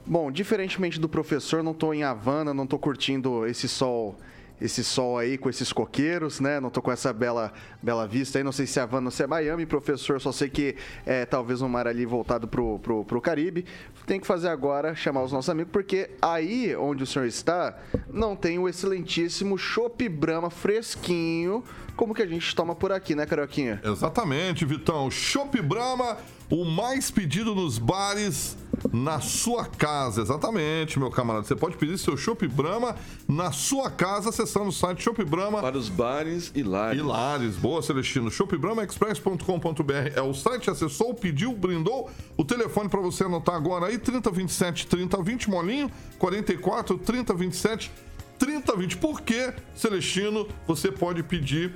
[0.06, 4.14] Bom, diferentemente do professor, não tô em Havana, não tô curtindo esse sol,
[4.60, 6.60] esse sol aí com esses coqueiros, né?
[6.60, 8.44] Não tô com essa bela, bela vista aí.
[8.44, 10.20] Não sei se é Havana ou se é Miami, professor.
[10.20, 13.64] Só sei que é talvez um mar ali voltado pro, pro, pro Caribe.
[14.06, 17.78] Tem que fazer agora, chamar os nossos amigos, porque aí onde o senhor está,
[18.12, 21.64] não tem o excelentíssimo Chopp Brahma fresquinho,
[21.96, 23.80] como que a gente toma por aqui, né, Carioquinha?
[23.84, 25.10] Exatamente, Vitão.
[25.10, 26.18] Chopp Brahma,
[26.50, 28.56] o mais pedido nos bares
[28.92, 30.22] na sua casa.
[30.22, 31.46] Exatamente, meu camarada.
[31.46, 32.96] Você pode pedir seu Chopp Brahma
[33.28, 35.60] na sua casa acessando o site Chopp Brahma.
[35.60, 36.98] Para os bares e lares.
[36.98, 38.30] Hilares, boa, Celestino.
[38.30, 42.10] shopbramaexpress.com.br é o site, acessou, pediu, brindou.
[42.36, 47.90] O telefone para você anotar agora aí, 3027 3020, molinho, 44 3027
[48.38, 48.96] 3020.
[48.98, 51.72] Por que, Celestino, você pode pedir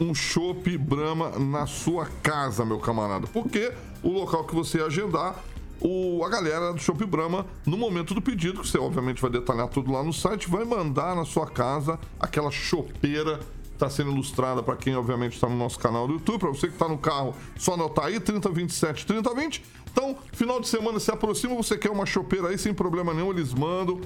[0.00, 3.26] um chopp Brahma na sua casa, meu camarada?
[3.26, 5.42] Porque o local que você agendar,
[5.80, 9.68] o, a galera do Chopp Brahma, no momento do pedido, que você obviamente vai detalhar
[9.68, 13.40] tudo lá no site, vai mandar na sua casa aquela chopeira
[13.84, 16.74] está sendo ilustrada para quem obviamente está no nosso canal do YouTube, para você que
[16.74, 19.64] está no carro, só anotar aí 3027 3020.
[19.90, 23.52] Então, final de semana se aproxima, você quer uma chopeira aí sem problema nenhum, eles
[23.52, 24.00] mandam.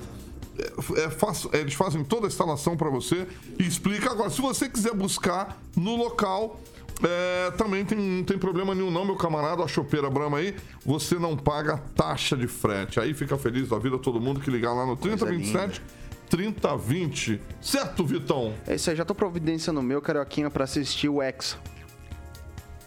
[0.59, 3.27] É, é, faz- eles fazem toda a instalação para você
[3.59, 4.11] e explica.
[4.11, 6.61] Agora, se você quiser buscar no local,
[7.03, 11.17] é, também tem, não tem problema nenhum, não, meu camarada, a chopeira Brahma aí, você
[11.17, 12.99] não paga taxa de frete.
[12.99, 15.83] Aí fica feliz da vida todo mundo que ligar lá no 3027
[16.29, 17.41] 3020.
[17.61, 18.55] Certo, Vitão?
[18.67, 21.57] É isso aí, já tô providenciando o meu, Carioquinha, pra assistir o Hexa.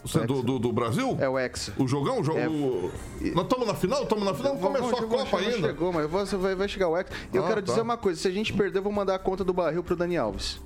[0.02, 1.16] Você é do, do, do Brasil?
[1.20, 1.74] É o Hexa.
[1.76, 2.20] O jogão?
[2.20, 2.38] O jogo.
[2.38, 3.30] É.
[3.32, 4.02] Nós estamos na final?
[4.02, 4.54] Estamos na final?
[4.54, 5.68] Não começou a Copa ainda.
[5.68, 7.12] Chegou, mas você vai, vai chegar o Hexa.
[7.32, 7.66] E eu Ah, quero tá.
[7.72, 9.94] dizer uma coisa, se a gente perder, eu vou mandar a conta do barril pro
[9.94, 10.60] Dani Alves.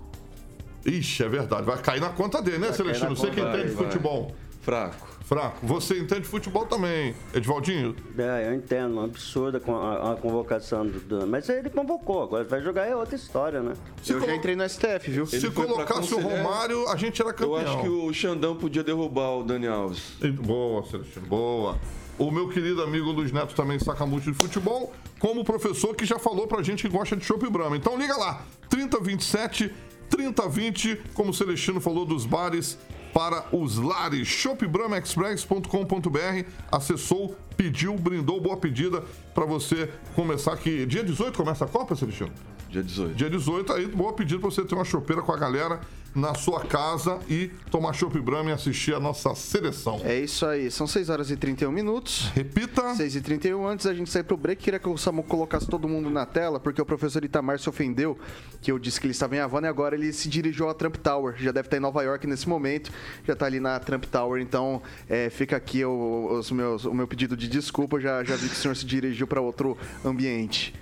[0.87, 1.65] Ixi, é verdade.
[1.65, 3.11] Vai cair na conta dele, né, Celestino?
[3.11, 3.85] na Você que entende de vai.
[3.87, 4.35] futebol.
[4.65, 5.15] Fraco.
[5.25, 5.67] Fraco.
[5.67, 7.95] Você entende de futebol também, Edvaldinho?
[8.19, 12.61] É, eu entendo, uma absurda a, a convocação do, do- Mas ele convocou, agora vai
[12.61, 13.73] jogar é outra história, né?
[14.03, 15.27] Se, eu já colo- entrei no STF, viu?
[15.27, 16.21] se colocasse o.
[16.21, 17.59] Romário, a gente era campeão.
[17.61, 20.13] Eu acho que o Xandão podia derrubar o Dani Alves.
[20.45, 21.79] Boa, Celestino, boa.
[22.19, 26.05] O meu querido amigo Luiz Neto também saca muito de futebol, como o professor que
[26.05, 27.77] já falou pra gente que gosta de chopp Brahma.
[27.77, 29.73] Então liga lá, 3027
[30.11, 32.79] 3020, como o Celestino falou dos bares
[33.15, 34.27] para os lares.
[34.27, 39.03] shopbramaexpress.com.br acessou, pediu, brindou, boa pedida
[39.35, 40.87] pra você começar aqui.
[40.87, 42.33] Dia 18 começa a Copa, Celestino?
[42.69, 43.15] Dia 18.
[43.15, 45.81] Dia 18, aí, boa pedida pra você ter uma chopeira com a galera
[46.15, 50.01] na sua casa e tomar chopp Brahma e assistir a nossa seleção.
[50.05, 52.31] É isso aí, são 6 horas e 31 minutos.
[52.35, 52.95] Repita.
[52.95, 55.89] 6 e 31 antes da gente sair pro break, queria que o Samu colocasse todo
[55.89, 58.17] mundo na tela, porque o professor Itamar se ofendeu,
[58.63, 60.97] que eu disse que ele estava em Havana e agora ele se dirigiu à Trump
[60.97, 61.35] Tower.
[61.37, 62.93] Já deve estar em Nova York nesse momento,
[63.27, 67.09] já está ali na Trump Tower, então é, fica aqui o, os meus, o meu
[67.09, 70.75] pedido de desculpa, já, já vi que o senhor se dirigiu para outro ambiente.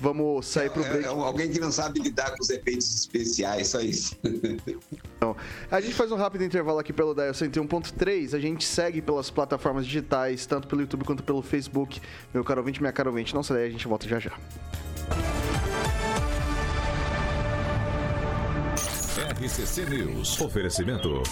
[0.00, 1.04] Vamos sair pro É, break.
[1.06, 4.16] é alguém que não sabe lidar com os efeitos especiais, só isso.
[5.16, 5.34] Então,
[5.68, 8.32] a gente faz um rápido intervalo aqui pelo Dial 101.3.
[8.32, 12.00] A gente segue pelas plataformas digitais, tanto pelo YouTube quanto pelo Facebook.
[12.32, 13.34] Meu caro ouvinte, minha cara ouvinte.
[13.34, 14.30] Não sai daí, a gente volta já já.
[19.38, 20.40] RCC News.
[20.40, 21.22] Oferecimento.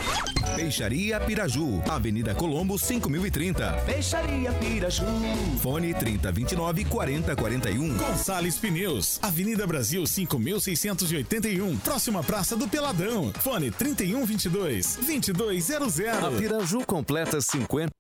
[0.54, 3.72] Peixaria Piraju, Avenida Colombo 5030.
[3.84, 5.04] Peixaria Piraju.
[5.60, 7.96] Fone 3029 4041.
[7.96, 13.32] Gonçalves Pneus, Avenida Brasil 5681, próxima Praça do Peladão.
[13.40, 16.00] Fone 3122 2200.
[16.24, 17.90] A Piraju completa 50.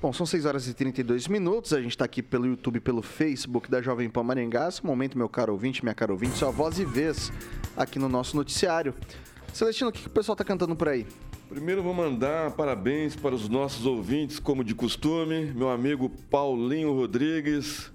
[0.00, 1.72] Bom, são 6 horas e 32 minutos.
[1.72, 4.68] A gente está aqui pelo YouTube pelo Facebook da Jovem Pan Maringá.
[4.68, 7.32] Esse momento, meu caro ouvinte, minha cara ouvinte, sua voz e vez
[7.76, 8.94] aqui no nosso noticiário.
[9.52, 11.04] Celestino, o que, que o pessoal tá cantando por aí?
[11.48, 17.90] Primeiro vou mandar parabéns para os nossos ouvintes, como de costume, meu amigo Paulinho Rodrigues,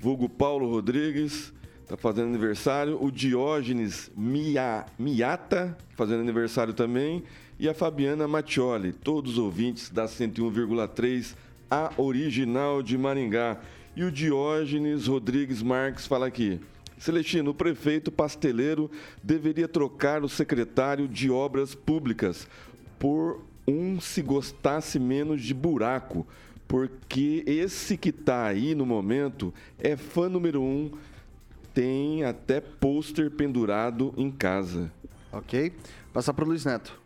[0.00, 7.22] vulgo Paulo Rodrigues, está fazendo aniversário, o Diógenes Mia, Miata, fazendo aniversário também,
[7.62, 11.36] e a Fabiana Mattioli, todos os ouvintes da 101,3,
[11.70, 13.56] a original de Maringá.
[13.94, 16.58] E o Diógenes Rodrigues Marques fala aqui.
[16.98, 18.90] Celestino, o prefeito pasteleiro
[19.22, 22.48] deveria trocar o secretário de obras públicas
[22.98, 26.26] por um se gostasse menos de buraco,
[26.66, 30.90] porque esse que está aí no momento é fã número um,
[31.72, 34.90] tem até pôster pendurado em casa.
[35.30, 35.72] Ok?
[36.12, 37.01] Passar pro Luiz Neto.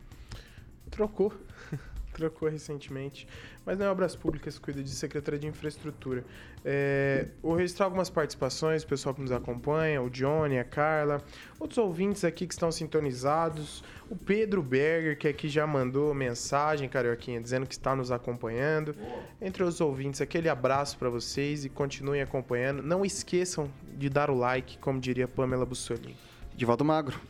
[0.96, 1.30] Trocou.
[2.14, 3.28] Trocou recentemente.
[3.66, 6.24] Mas não é obras públicas, cuida de Secretaria de Infraestrutura.
[6.64, 11.22] É, vou registrar algumas participações, o pessoal que nos acompanha, o Johnny, a Carla,
[11.60, 17.42] outros ouvintes aqui que estão sintonizados, o Pedro Berger, que aqui já mandou mensagem, Carioquinha,
[17.42, 18.96] dizendo que está nos acompanhando.
[19.38, 22.82] Entre os ouvintes, aquele abraço para vocês e continuem acompanhando.
[22.82, 26.16] Não esqueçam de dar o like, como diria Pamela Bussolini.
[26.56, 27.20] Divaldo Magro.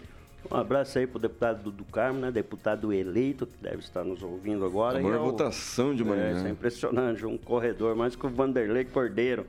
[0.50, 2.30] Um abraço aí pro deputado Dudu Carmo, né?
[2.30, 4.98] Deputado eleito, que deve estar nos ouvindo agora.
[4.98, 6.50] A maior ao- votação de É, isso é manhã.
[6.50, 7.26] impressionante.
[7.26, 9.46] Um corredor mais que o Vanderlei Cordeiro.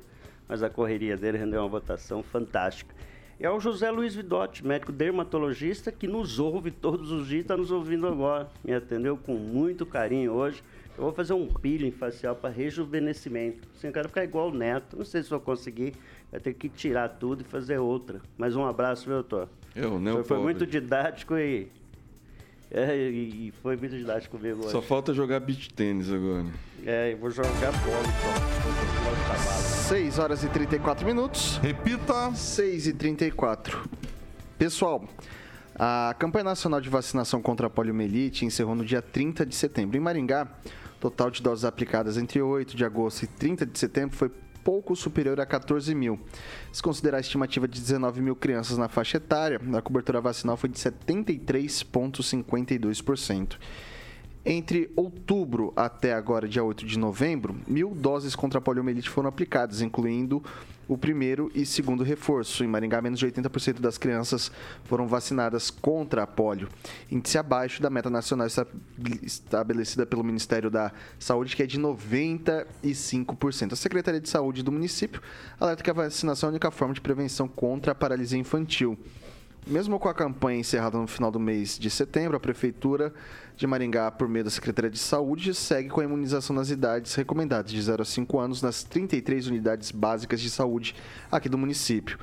[0.47, 2.95] Mas a correria dele rendeu uma votação fantástica.
[3.39, 7.55] E é o José Luiz Vidotti, médico dermatologista, que nos ouve todos os dias, está
[7.55, 8.47] nos ouvindo agora.
[8.63, 10.63] Me atendeu com muito carinho hoje.
[10.97, 13.67] Eu vou fazer um peeling facial para rejuvenescimento.
[13.75, 14.97] Assim, eu quero ficar igual o Neto.
[14.97, 15.93] Não sei se vou conseguir.
[16.31, 18.19] Vai ter que tirar tudo e fazer outra.
[18.38, 19.47] Mas um abraço, viu, doutor?
[19.78, 21.68] Eu, né, Foi, foi muito didático e,
[22.72, 24.72] é, e e foi muito didático comigo hoje.
[24.72, 26.46] Só falta jogar beach tênis agora.
[26.84, 28.30] É, eu vou jogar bola só.
[28.63, 29.62] Vou continuar o cavalo.
[29.88, 31.58] 6 horas e 34 minutos.
[31.58, 32.34] Repita.
[32.34, 33.88] 6 e 34.
[34.58, 35.08] Pessoal,
[35.75, 39.96] a campanha nacional de vacinação contra a poliomielite encerrou no dia 30 de setembro.
[39.96, 40.48] Em Maringá,
[40.98, 44.32] o total de doses aplicadas entre 8 de agosto e 30 de setembro foi
[44.68, 46.20] pouco superior a 14 mil.
[46.74, 50.68] Se considerar a estimativa de 19 mil crianças na faixa etária, a cobertura vacinal foi
[50.68, 53.58] de 73,52%.
[54.50, 59.81] Entre outubro até agora, dia 8 de novembro, mil doses contra a poliomielite foram aplicadas,
[59.81, 60.41] incluindo
[60.87, 62.63] o primeiro e segundo reforço.
[62.63, 64.50] Em Maringá, menos de 80% das crianças
[64.85, 66.69] foram vacinadas contra a polio,
[67.12, 68.48] índice abaixo da meta nacional
[69.21, 73.73] estabelecida pelo Ministério da Saúde, que é de 95%.
[73.73, 75.21] A Secretaria de Saúde do município
[75.60, 78.98] alerta que a vacinação é a única forma de prevenção contra a paralisia infantil.
[79.69, 83.13] Mesmo com a campanha encerrada no final do mês de setembro, a Prefeitura
[83.58, 87.71] de Maringá, por meio da Secretaria de Saúde, segue com a imunização nas idades recomendadas
[87.71, 90.95] de 0 a 5 anos nas 33 unidades básicas de saúde
[91.31, 92.19] aqui do município.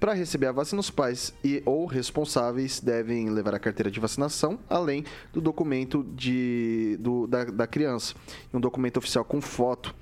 [0.00, 4.58] Para receber a vacina, os pais e ou responsáveis devem levar a carteira de vacinação,
[4.70, 8.14] além do documento de, do, da, da criança,
[8.54, 9.94] um documento oficial com foto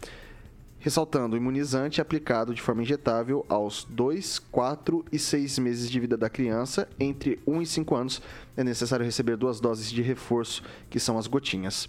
[0.86, 6.16] ressaltando o imunizante aplicado de forma injetável aos 2, 4 e 6 meses de vida
[6.16, 6.88] da criança.
[7.00, 8.22] Entre 1 e 5 anos
[8.56, 11.88] é necessário receber duas doses de reforço, que são as gotinhas.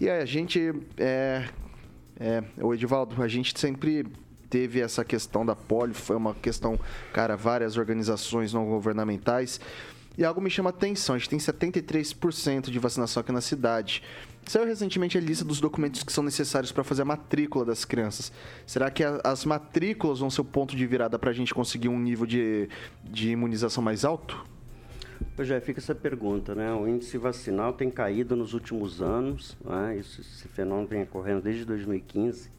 [0.00, 1.50] E a gente, é,
[2.18, 4.06] é, o Edivaldo, a gente sempre
[4.48, 6.80] teve essa questão da polio, foi uma questão,
[7.12, 9.60] cara, várias organizações não governamentais.
[10.16, 14.02] E algo me chama atenção, a gente tem 73% de vacinação aqui na cidade.
[14.44, 18.32] Saiu recentemente a lista dos documentos que são necessários para fazer a matrícula das crianças.
[18.66, 21.88] Será que a, as matrículas vão ser o ponto de virada para a gente conseguir
[21.88, 22.68] um nível de,
[23.04, 24.44] de imunização mais alto?
[25.36, 26.72] Pois é, fica essa pergunta, né?
[26.72, 29.96] O índice vacinal tem caído nos últimos anos, né?
[29.96, 32.50] Isso, esse fenômeno vem ocorrendo desde 2015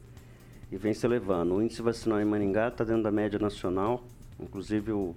[0.72, 1.56] e vem se elevando.
[1.56, 4.04] O índice vacinal em Maringá está dentro da média nacional,
[4.40, 5.16] inclusive o,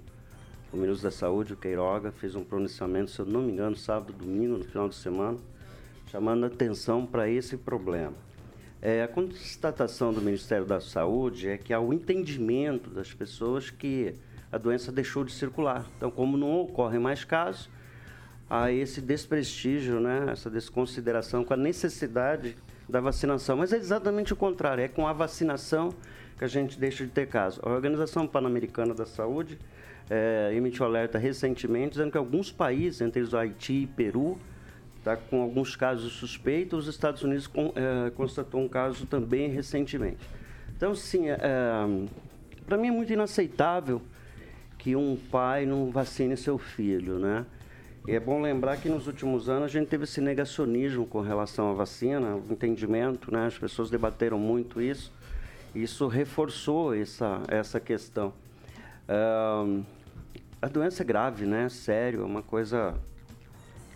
[0.73, 4.13] o ministro da Saúde, o Queiroga, fez um pronunciamento, se eu não me engano, sábado,
[4.13, 5.39] domingo, no final de semana,
[6.15, 8.13] chamando atenção para esse problema.
[8.81, 14.15] É, a constatação do Ministério da Saúde é que há o entendimento das pessoas que
[14.53, 15.85] a doença deixou de circular.
[15.97, 17.69] Então, como não ocorrem mais casos,
[18.49, 22.57] há esse desprestígio, né, essa desconsideração com a necessidade
[22.89, 23.57] da vacinação.
[23.57, 25.93] Mas é exatamente o contrário, é com a vacinação
[26.39, 27.59] que a gente deixa de ter casos.
[27.61, 29.59] A Organização Pan-Americana da Saúde
[30.09, 34.39] é, emitiu alerta recentemente dizendo que alguns países, entre os Haiti e Peru,
[35.05, 36.89] está com alguns casos suspeitos.
[36.89, 40.19] Os Estados Unidos é, constatou um caso também recentemente.
[40.75, 41.39] Então, sim, é,
[42.67, 44.01] para mim é muito inaceitável
[44.79, 47.45] que um pai não vacine seu filho, né?
[48.07, 51.71] E é bom lembrar que nos últimos anos a gente teve esse negacionismo com relação
[51.71, 53.47] à vacina, o entendimento, né?
[53.47, 55.13] As pessoas debateram muito isso.
[55.75, 58.33] Isso reforçou essa, essa questão.
[60.61, 61.69] a doença é grave, né?
[61.69, 62.95] Sério, é uma coisa.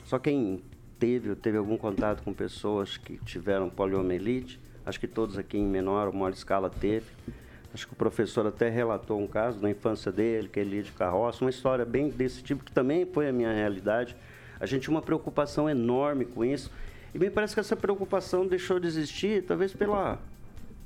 [0.04, 0.62] Só quem
[0.98, 5.66] teve ou teve algum contato com pessoas que tiveram poliomielite, acho que todos aqui em
[5.66, 7.06] menor ou maior escala teve.
[7.72, 10.92] Acho que o professor até relatou um caso na infância dele, que ele ia de
[10.92, 14.16] carroça, uma história bem desse tipo, que também foi a minha realidade.
[14.58, 16.70] A gente tinha uma preocupação enorme com isso.
[17.14, 20.18] E me parece que essa preocupação deixou de existir, talvez pela,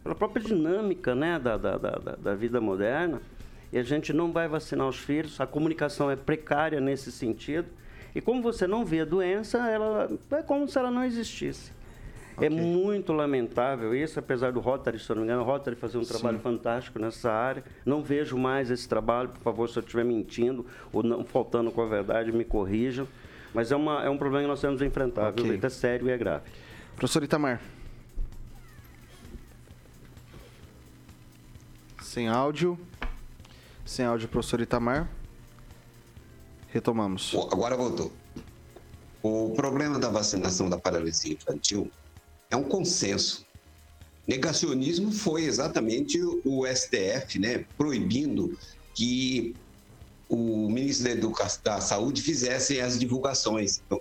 [0.02, 3.22] pela própria dinâmica né, da, da, da, da vida moderna.
[3.72, 7.68] E a gente não vai vacinar os filhos, a comunicação é precária nesse sentido.
[8.14, 11.72] E como você não vê a doença, ela é como se ela não existisse.
[12.32, 12.48] É okay.
[12.48, 15.98] É muito lamentável isso, apesar do Rotary, se eu não me engano, o Rotary fazer
[15.98, 16.14] um Sim.
[16.14, 17.62] trabalho fantástico nessa área.
[17.84, 21.82] Não vejo mais esse trabalho, por favor, se eu estiver mentindo ou não faltando com
[21.82, 23.06] a verdade, me corrijam.
[23.52, 25.44] Mas é, uma, é um problema que nós temos que enfrentar, okay.
[25.44, 25.60] viu?
[25.62, 26.44] É sério e é grave.
[26.96, 27.60] Professor Itamar.
[32.00, 32.78] Sem áudio.
[33.84, 35.08] Sem áudio, professor Itamar.
[36.72, 37.34] Retomamos.
[37.50, 38.10] Agora voltou.
[39.22, 41.90] O problema da vacinação da paralisia infantil
[42.50, 43.44] é um consenso.
[44.26, 48.58] Negacionismo foi exatamente o STF, né, proibindo
[48.94, 49.54] que
[50.28, 53.82] o ministro da, Educação, da Saúde fizesse as divulgações.
[53.84, 54.00] Então,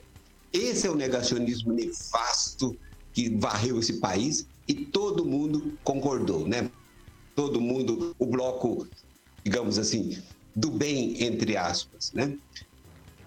[0.53, 2.78] esse é o negacionismo nefasto
[3.13, 6.69] que varreu esse país e todo mundo concordou, né?
[7.36, 8.88] Todo mundo, o bloco,
[9.43, 10.22] digamos assim,
[10.56, 12.12] do bem, entre aspas.
[12.14, 12.38] Né?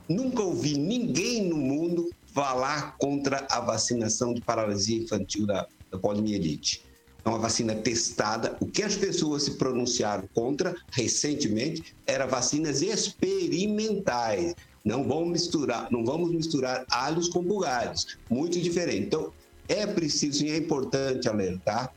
[0.08, 6.82] Nunca ouvi ninguém no mundo falar contra a vacinação de paralisia infantil da, da poliomielite.
[7.24, 8.56] É uma vacina testada.
[8.60, 14.54] O que as pessoas se pronunciaram contra recentemente era vacinas experimentais.
[14.84, 19.06] Não vamos misturar, não vamos misturar alhos com bugalhos, muito diferente.
[19.06, 19.32] Então,
[19.66, 21.90] é preciso e é importante alertar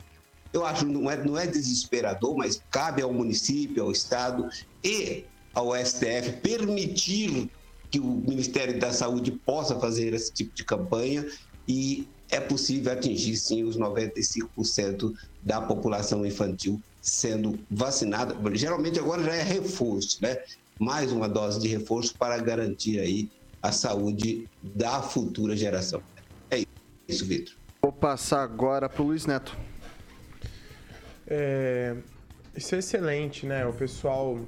[0.52, 4.48] eu acho que não é, não é desesperador, mas cabe ao município, ao Estado
[4.82, 5.24] e
[5.54, 7.50] ao STF permitir
[7.90, 11.26] que o Ministério da Saúde possa fazer esse tipo de campanha
[11.66, 18.36] e é possível atingir sim os 95% da população infantil sendo vacinada.
[18.54, 20.38] Geralmente agora já é reforço, né?
[20.78, 23.30] Mais uma dose de reforço para garantir aí
[23.62, 26.02] a saúde da futura geração.
[26.50, 26.62] É
[27.08, 27.24] isso.
[27.24, 27.54] Vitor.
[27.82, 29.56] Vou passar agora pro Luiz Neto.
[31.30, 31.94] É,
[32.56, 33.66] isso é excelente, né?
[33.66, 34.38] O pessoal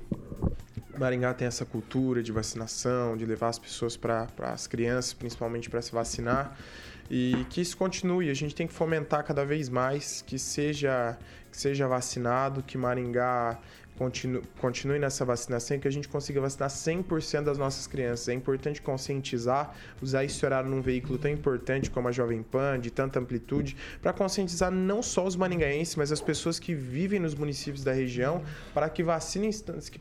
[0.98, 5.80] Maringá tem essa cultura de vacinação, de levar as pessoas para as crianças, principalmente para
[5.82, 6.56] se vacinar,
[7.10, 8.30] e que isso continue.
[8.30, 11.18] A gente tem que fomentar cada vez mais que seja
[11.50, 13.58] que seja vacinado, que Maringá
[14.00, 18.28] continue, continue nessa vacinação e que a gente consiga vacinar 100% das nossas crianças.
[18.30, 22.90] É importante conscientizar, usar esse horário num veículo tão importante como a Jovem Pan, de
[22.90, 27.84] tanta amplitude, para conscientizar não só os maringaenses, mas as pessoas que vivem nos municípios
[27.84, 28.42] da região,
[28.72, 29.50] para que vacinem,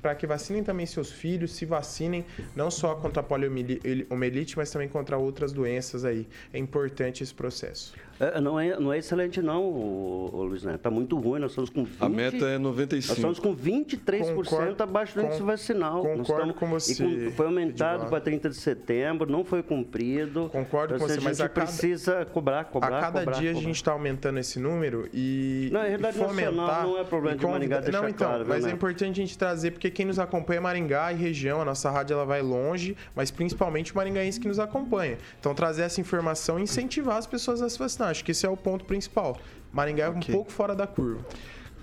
[0.02, 2.26] para que vacinem também seus filhos, se vacinem
[2.56, 6.26] não só contra a poliomielite, mas também contra outras doenças aí.
[6.54, 7.94] É importante esse processo.
[8.20, 10.76] É, não, é, não é excelente, não, o, o Luiz Neto.
[10.76, 11.40] Está muito ruim.
[11.40, 12.92] Nós estamos com 20, A meta é 95%.
[12.92, 16.02] Nós estamos com 23% concordo, abaixo do índice vacinal.
[16.02, 16.96] Concordo estamos, com você.
[17.04, 20.50] Com, foi aumentado para 30 de setembro, não foi cumprido.
[20.52, 23.62] Concordo com você, mas a gente precisa cobrar, cobrar, A cada cobrar, dia cobrar.
[23.62, 25.70] a gente está aumentando esse número e.
[25.72, 28.46] Não, a realidade e fomentar, nacional não é problema de Maringá deixar Não, então, claro,
[28.48, 28.72] mas né?
[28.72, 31.90] é importante a gente trazer, porque quem nos acompanha é Maringá e região, a nossa
[31.90, 35.18] rádio ela vai longe, mas principalmente o maringaense que nos acompanha.
[35.40, 38.09] Então, trazer essa informação e incentivar as pessoas a se vacinar.
[38.10, 39.38] Acho que esse é o ponto principal.
[39.72, 41.26] Maringá é um pouco fora da curva.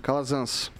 [0.01, 0.71] Calazans.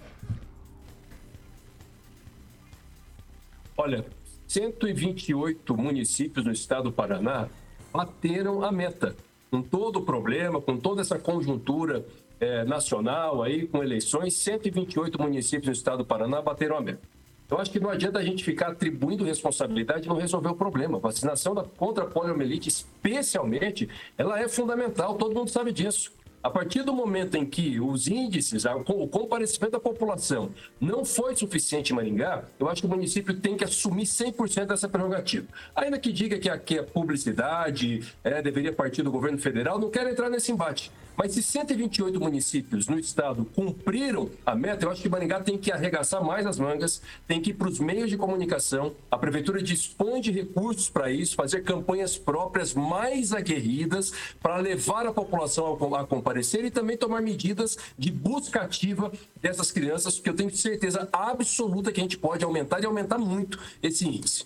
[3.75, 4.05] Olha,
[4.47, 7.47] 128 municípios no estado do Paraná
[7.93, 9.15] bateram a meta.
[9.49, 12.05] Com todo o problema, com toda essa conjuntura
[12.39, 17.16] eh, nacional aí, com eleições, 128 municípios no estado do Paraná bateram a meta.
[17.49, 20.97] Eu acho que não adianta a gente ficar atribuindo responsabilidade e não resolver o problema.
[20.97, 23.87] A vacinação contra a poliomielite, especialmente,
[24.17, 26.11] ela é fundamental, todo mundo sabe disso.
[26.43, 31.35] A partir do momento em que os índices, a- o comparecimento da população não foi
[31.35, 35.47] suficiente em Maringá, eu acho que o município tem que assumir 100% dessa prerrogativa.
[35.75, 40.09] Ainda que diga que aqui é publicidade, é, deveria partir do governo federal, não quero
[40.09, 40.91] entrar nesse embate.
[41.17, 45.71] Mas se 128 municípios no estado cumpriram a meta, eu acho que Maringá tem que
[45.71, 48.93] arregaçar mais as mangas, tem que ir para os meios de comunicação.
[49.09, 55.11] A prefeitura dispõe de recursos para isso, fazer campanhas próprias mais aguerridas para levar a
[55.11, 59.11] população a comparecer e também tomar medidas de busca ativa
[59.41, 63.59] dessas crianças, porque eu tenho certeza absoluta que a gente pode aumentar e aumentar muito
[63.81, 64.45] esse índice.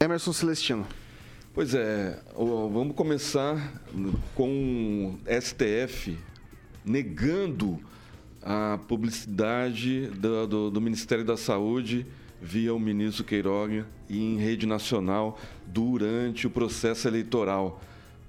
[0.00, 1.03] Emerson Celestino.
[1.54, 3.80] Pois é, vamos começar
[4.34, 6.18] com o STF
[6.84, 7.78] negando
[8.42, 12.04] a publicidade do, do- do Ministério da Saúde
[12.42, 17.80] via o ministro Queiroga e em rede nacional durante o processo eleitoral.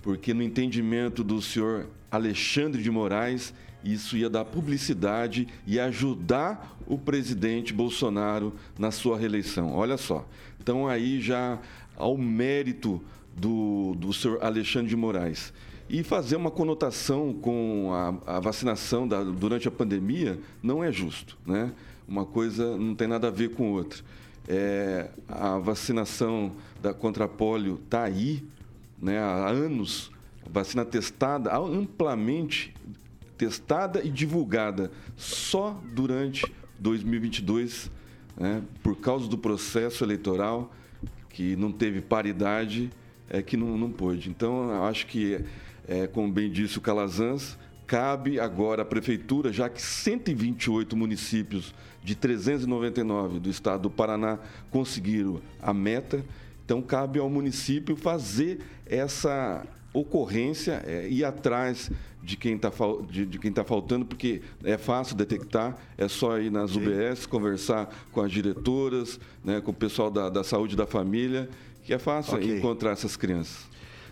[0.03, 3.53] Porque no entendimento do senhor Alexandre de Moraes,
[3.83, 9.73] isso ia dar publicidade e ajudar o presidente Bolsonaro na sua reeleição.
[9.73, 10.25] Olha só.
[10.61, 11.59] Então aí já
[11.97, 13.01] ao mérito
[13.35, 15.53] do, do senhor Alexandre de Moraes.
[15.87, 21.37] E fazer uma conotação com a, a vacinação da- durante a pandemia não é justo,
[21.45, 21.71] né?
[22.07, 24.01] Uma coisa não tem nada a ver com outra.
[24.47, 28.43] É, a vacinação da, contra a polio está aí,
[29.01, 30.11] né, há anos,
[30.49, 32.73] vacina testada, amplamente
[33.37, 36.45] testada e divulgada só durante
[36.79, 37.91] 2022,
[38.37, 40.71] né, por causa do processo eleitoral,
[41.29, 42.89] que não teve paridade,
[43.29, 44.29] é que não, não pôde.
[44.29, 45.39] Então, acho que,
[45.87, 51.73] é, como bem disse o Calazans, cabe agora à Prefeitura, já que 128 municípios
[52.03, 56.23] de 399 do estado do Paraná conseguiram a meta,
[56.63, 61.89] então cabe ao município fazer essa ocorrência, é, ir atrás
[62.21, 62.71] de quem está
[63.09, 67.87] de, de quem tá faltando, porque é fácil detectar, é só ir nas UBS, conversar
[68.11, 71.47] com as diretoras, né, com o pessoal da, da saúde da família,
[71.85, 72.57] que é fácil Ok.
[72.57, 73.67] encontrar essas crianças.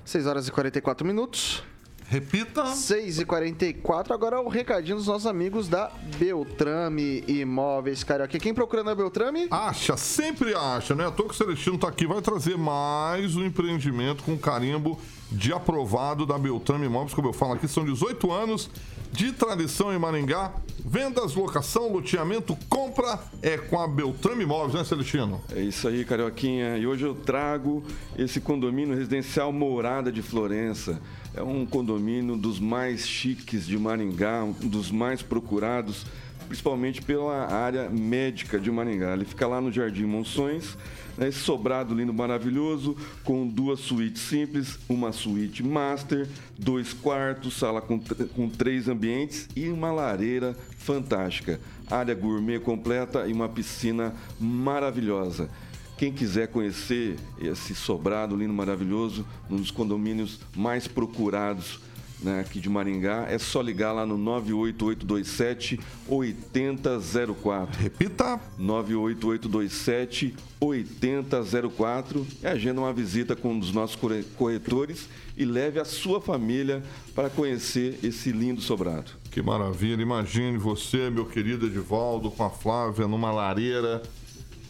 [0.05, 1.63] 6 horas e 44 minutos.
[2.05, 2.67] Repita.
[2.67, 8.37] 6 e 44 agora o recadinho dos nossos amigos da Beltrame Imóveis Carioca.
[8.37, 9.47] Quem procura na Beltrame?
[9.49, 11.07] Acha, sempre acha, né?
[11.07, 14.99] A Toco Celestino tá aqui, vai trazer mais um empreendimento com carimbo
[15.33, 18.69] de aprovado da Beltrame Imóveis, como eu falo aqui, são 18 anos
[19.11, 20.53] de tradição em Maringá.
[20.85, 25.41] Vendas, locação, loteamento, compra é com a Beltrame Imóveis, né, Celestino?
[25.55, 26.77] É isso aí, Carioquinha.
[26.77, 27.83] E hoje eu trago
[28.17, 31.01] esse condomínio residencial Morada de Florença.
[31.33, 36.05] É um condomínio dos mais chiques de Maringá, um dos mais procurados,
[36.43, 39.13] principalmente pela área médica de Maringá.
[39.13, 40.77] Ele fica lá no Jardim Monções,
[41.17, 46.27] né, esse sobrado lindo, maravilhoso, com duas suítes simples, uma suíte master,
[46.57, 47.99] dois quartos, sala com,
[48.35, 51.59] com três ambientes e uma lareira fantástica.
[51.89, 55.49] Área gourmet completa e uma piscina maravilhosa.
[55.97, 61.79] Quem quiser conhecer esse sobrado lindo, maravilhoso, um dos condomínios mais procurados
[62.23, 67.81] né, aqui de Maringá, é só ligar lá no 98827 8004.
[67.81, 75.79] Repita: 98827 8004 e agenda uma visita com um dos nossos corre- corretores e leve
[75.79, 76.81] a sua família
[77.13, 79.11] para conhecer esse lindo sobrado.
[79.31, 80.01] Que maravilha.
[80.01, 84.01] Imagine você, meu querido Edivaldo, com a Flávia numa lareira,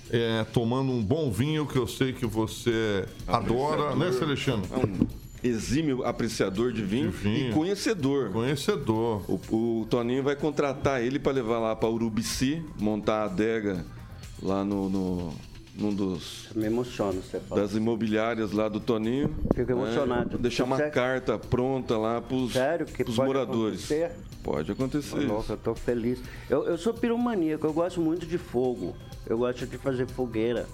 [0.09, 4.61] é, tomando um bom vinho que eu sei que você adora, né, Celestino?
[4.71, 7.49] É um exímio apreciador de vinho, vinho.
[7.51, 8.31] e conhecedor.
[8.31, 9.23] Conhecedor.
[9.29, 13.85] O, o Toninho vai contratar ele para levar lá para Urubici, montar a adega
[14.41, 15.33] lá no, no
[15.75, 17.61] num dos Me emociona você fala.
[17.61, 19.33] das imobiliárias lá do Toninho.
[19.55, 20.37] Fico emocionado.
[20.37, 20.93] Deixar uma Sério?
[20.93, 23.91] carta pronta lá para os Sério que pode moradores.
[23.91, 24.11] acontecer?
[24.43, 25.25] Pode acontecer.
[25.25, 26.19] Nossa, eu tô feliz.
[26.49, 28.95] Eu, eu sou piromaníaco, eu gosto muito de fogo.
[29.25, 30.67] Eu gosto de fazer fogueira.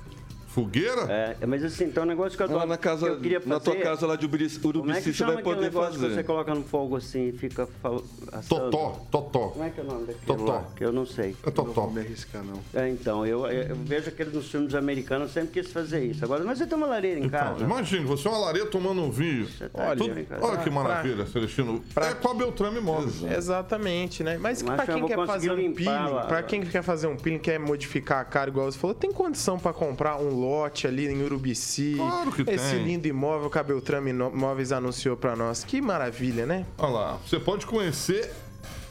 [0.63, 1.01] Fogueira?
[1.41, 3.19] É, mas assim, então é um negócio que eu, tô, Lá na casa, que eu
[3.19, 3.53] queria fazer.
[3.53, 5.91] na tua casa lá de Urubici, Como é que você chama vai aquele poder negócio
[5.93, 6.15] que fazer.
[6.15, 8.71] você coloca no fogo assim e fica fal- assando?
[8.71, 9.39] Totó, totó.
[9.49, 10.51] Como é que é o nome daquele Totó.
[10.51, 10.65] lá?
[10.75, 11.35] Que eu não sei.
[11.45, 11.81] É totó.
[11.83, 12.59] Não me arriscar, não.
[12.73, 16.23] É, então, eu, eu vejo aqueles nos filmes americanos, sempre quis fazer isso.
[16.25, 17.63] Agora, mas você tem uma lareira em Então, casa?
[17.63, 19.47] imagine, você é uma lareira tomando um vinho.
[19.73, 20.43] tá Tudo- ali, cara.
[20.45, 21.81] olha que Pra- maravilha, Celestino.
[21.95, 23.23] É com a Beltrame Imóveis.
[23.23, 24.37] Exatamente, né?
[24.37, 26.25] Mas Mas pra quem vou quer fazer um peeling, lá.
[26.25, 29.57] pra quem quer fazer um peeling, quer modificar a cara, igual você falou, tem condição
[29.59, 30.48] pra comprar um lote
[30.87, 31.93] ali em Urubici.
[31.95, 32.83] Claro que Esse tem.
[32.85, 35.63] lindo imóvel que a Beltrame Imóveis anunciou pra nós.
[35.63, 36.65] Que maravilha, né?
[36.77, 38.31] Olha lá, você pode conhecer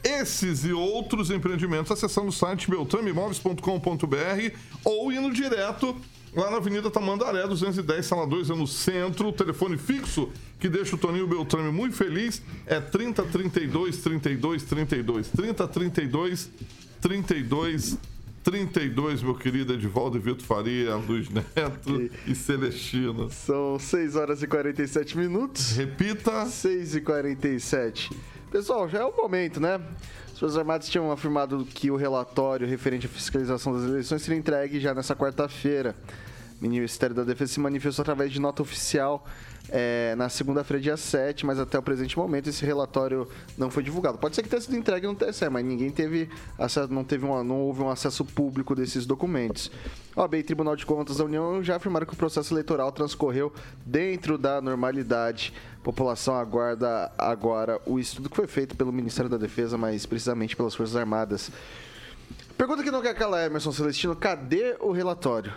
[0.02, 5.96] esses e outros empreendimentos acessando o site beltrameimóveis.com.br ou indo direto
[6.34, 9.28] lá na Avenida Tamandaré, 210, sala 2, é no centro.
[9.28, 10.30] O telefone fixo
[10.60, 15.28] que deixa o Toninho Beltrame muito feliz é 30 32 32 32.
[15.28, 17.98] 30 32 32 32,
[19.22, 23.30] meu querido Edivaldo e Vitor Faria, Luiz Neto e Celestino.
[23.30, 25.72] São 6 horas e 47 minutos.
[25.72, 26.46] Repita.
[26.46, 28.10] 6 e 47.
[28.50, 29.78] Pessoal, já é o momento, né?
[30.32, 34.80] As Forças Armadas tinham afirmado que o relatório referente à fiscalização das eleições seria entregue
[34.80, 35.94] já nessa quarta-feira.
[36.58, 39.26] O Ministério da Defesa se manifestou através de nota oficial
[39.70, 44.18] eh, na segunda-feira, dia 7, mas até o presente momento esse relatório não foi divulgado.
[44.18, 47.44] Pode ser que tenha sido entregue no TSE, mas ninguém teve acesso, não, teve uma,
[47.44, 49.70] não houve um acesso público desses documentos.
[50.16, 53.52] OAB e Tribunal de Contas da União já afirmaram que o processo eleitoral transcorreu
[53.84, 55.52] dentro da normalidade.
[55.76, 60.56] A população aguarda agora o estudo que foi feito pelo Ministério da Defesa, mas precisamente
[60.56, 61.50] pelas Forças Armadas.
[62.56, 65.52] Pergunta que não quer calar, Emerson Celestino, cadê o relatório?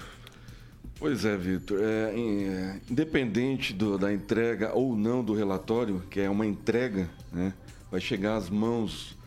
[1.02, 1.80] Pois é, Vitor.
[1.82, 7.56] É, é, independente do- da entrega ou não do relatório, que é uma entrega, né,
[7.90, 9.18] vai chegar às mãos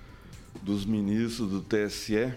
[0.63, 2.33] dos ministros do TSE,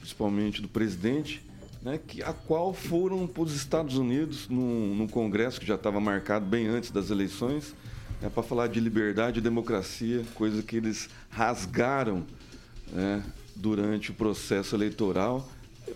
[0.00, 1.40] principalmente do presidente,
[1.80, 6.00] né, que, a qual foram para os Estados Unidos num, num congresso que já estava
[6.00, 7.76] marcado bem antes das eleições,
[8.20, 12.26] né, para falar de liberdade e democracia, coisa que eles rasgaram
[12.92, 13.22] né,
[13.54, 15.48] durante o processo eleitoral.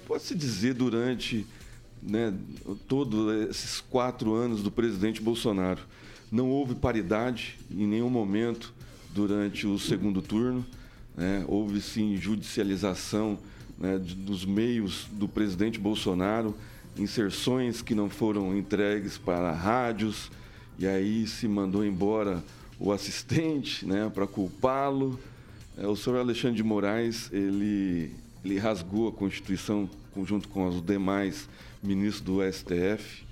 [0.06, 1.44] Pode-se dizer durante
[2.06, 2.32] né,
[2.86, 5.80] todos esses quatro anos do presidente Bolsonaro.
[6.30, 8.72] Não houve paridade em nenhum momento
[9.14, 10.64] durante o segundo turno.
[11.16, 13.38] né, houve sim judicialização
[13.78, 16.54] né, dos meios do presidente Bolsonaro,
[16.96, 20.30] inserções que não foram entregues para rádios,
[20.78, 22.42] e aí se mandou embora
[22.78, 25.18] o assistente né, para culpá-lo.
[25.76, 28.12] É, o senhor Alexandre de Moraes, ele,
[28.46, 29.90] ele rasgou a Constituição
[30.24, 31.48] junto com os demais
[31.82, 33.24] ministros do STF.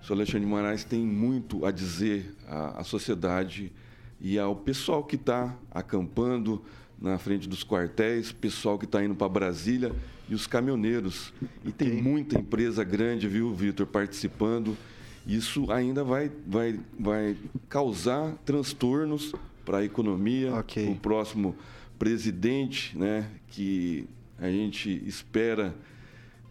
[0.00, 3.72] O senhor Alexandre de Moraes tem muito a dizer à, à sociedade
[4.20, 6.62] e ao pessoal que está acampando
[7.00, 9.92] na frente dos quartéis, pessoal que está indo para Brasília
[10.28, 11.32] e os caminhoneiros.
[11.64, 14.76] E tem muita empresa grande, viu, Vitor, participando.
[15.26, 17.36] Isso ainda vai, vai, vai
[17.68, 19.32] causar transtornos
[19.64, 20.88] para a economia, Ok.
[20.88, 21.54] o próximo
[21.98, 24.08] presidente, né, que
[24.38, 25.74] a gente espera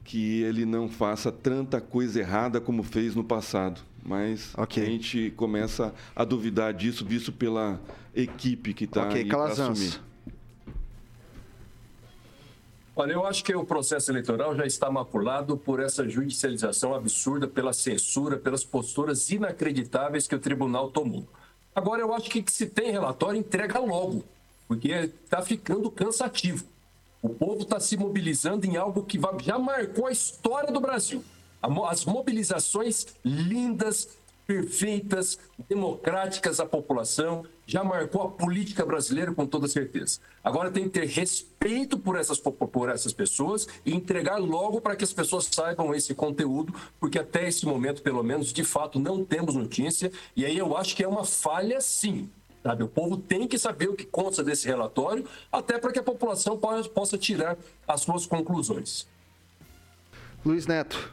[0.04, 3.82] que ele não faça tanta coisa errada como fez no passado.
[4.04, 4.82] Mas Ok.
[4.82, 7.80] a gente começa a duvidar disso, visto pela
[8.16, 10.00] equipe que está Ok, aí para assumir.
[12.96, 17.72] Olha, eu acho que o processo eleitoral já está maculado por essa judicialização absurda, pela
[17.72, 21.28] censura, pelas posturas inacreditáveis que o tribunal tomou.
[21.76, 24.24] Agora, eu acho que se tem relatório, entrega logo,
[24.68, 26.66] porque está ficando cansativo.
[27.22, 31.24] O povo está se mobilizando em algo que já marcou a história do Brasil.
[31.90, 35.38] As mobilizações lindas, perfeitas,
[35.68, 40.20] democráticas à população, já marcou a política brasileira com toda certeza.
[40.42, 45.04] Agora tem que ter respeito por essas, por essas pessoas e entregar logo para que
[45.04, 49.56] as pessoas saibam esse conteúdo, porque até esse momento, pelo menos, de fato, não temos
[49.56, 50.12] notícia.
[50.36, 52.30] E aí eu acho que é uma falha, sim.
[52.64, 52.84] Sabe?
[52.84, 56.60] O povo tem que saber o que consta desse relatório, até para que a população
[56.94, 59.08] possa tirar as suas conclusões.
[60.46, 61.12] Luiz Neto.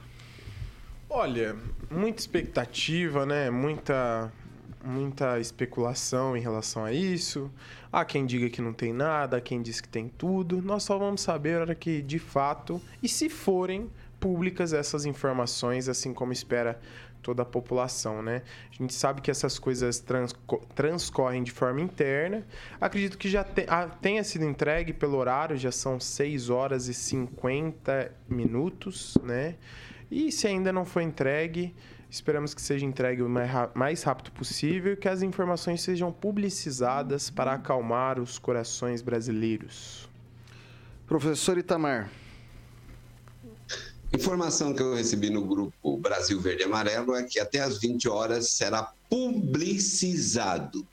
[1.09, 1.57] Olha,
[1.90, 3.51] muita expectativa, né?
[3.51, 4.32] Muita,
[4.82, 7.51] muita especulação em relação a isso.
[7.92, 10.61] Há quem diga que não tem nada, há quem diz que tem tudo.
[10.61, 13.88] Nós só vamos saber a hora que, de fato, e se forem
[14.25, 16.81] públicas essas informações, assim como espera
[17.20, 18.41] toda a população, né?
[18.70, 20.35] A gente sabe que essas coisas trans,
[20.75, 22.43] transcorrem de forma interna.
[22.81, 26.95] Acredito que já te, a, tenha sido entregue pelo horário, já são 6 horas e
[26.95, 29.57] 50 minutos, né?
[30.11, 31.75] E se ainda não foi entregue,
[32.09, 33.29] esperamos que seja entregue o
[33.75, 40.09] mais rápido possível e que as informações sejam publicizadas para acalmar os corações brasileiros.
[41.07, 42.24] Professor Itamar.
[44.15, 48.09] Informação que eu recebi no grupo Brasil Verde e Amarelo é que até às 20
[48.09, 50.87] horas será publicizado.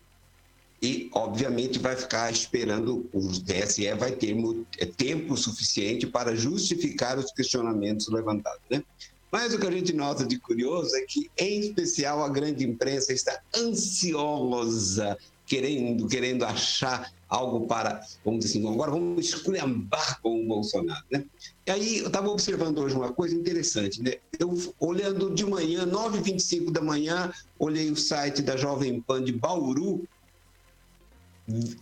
[0.82, 4.36] E, obviamente, vai ficar esperando, o TSE vai ter
[4.80, 8.62] é, tempo suficiente para justificar os questionamentos levantados.
[8.68, 8.84] Né?
[9.32, 13.14] Mas o que a gente nota de curioso é que, em especial, a grande imprensa
[13.14, 15.16] está ansiosa,
[15.52, 21.26] querendo, querendo achar algo para, vamos dizer assim, agora vamos esculhambar com o Bolsonaro, né?
[21.68, 24.14] E aí eu estava observando hoje uma coisa interessante, né?
[24.40, 30.08] Eu olhando de manhã, 9h25 da manhã, olhei o site da Jovem Pan de Bauru,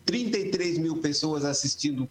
[0.04, 2.10] 33 mil pessoas assistindo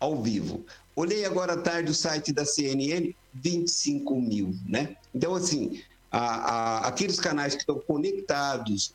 [0.00, 0.64] ao vivo.
[0.94, 4.96] Olhei agora à tarde o site da CNN, 25 mil, né?
[5.14, 8.94] Então, assim, a, a, aqueles canais que estão conectados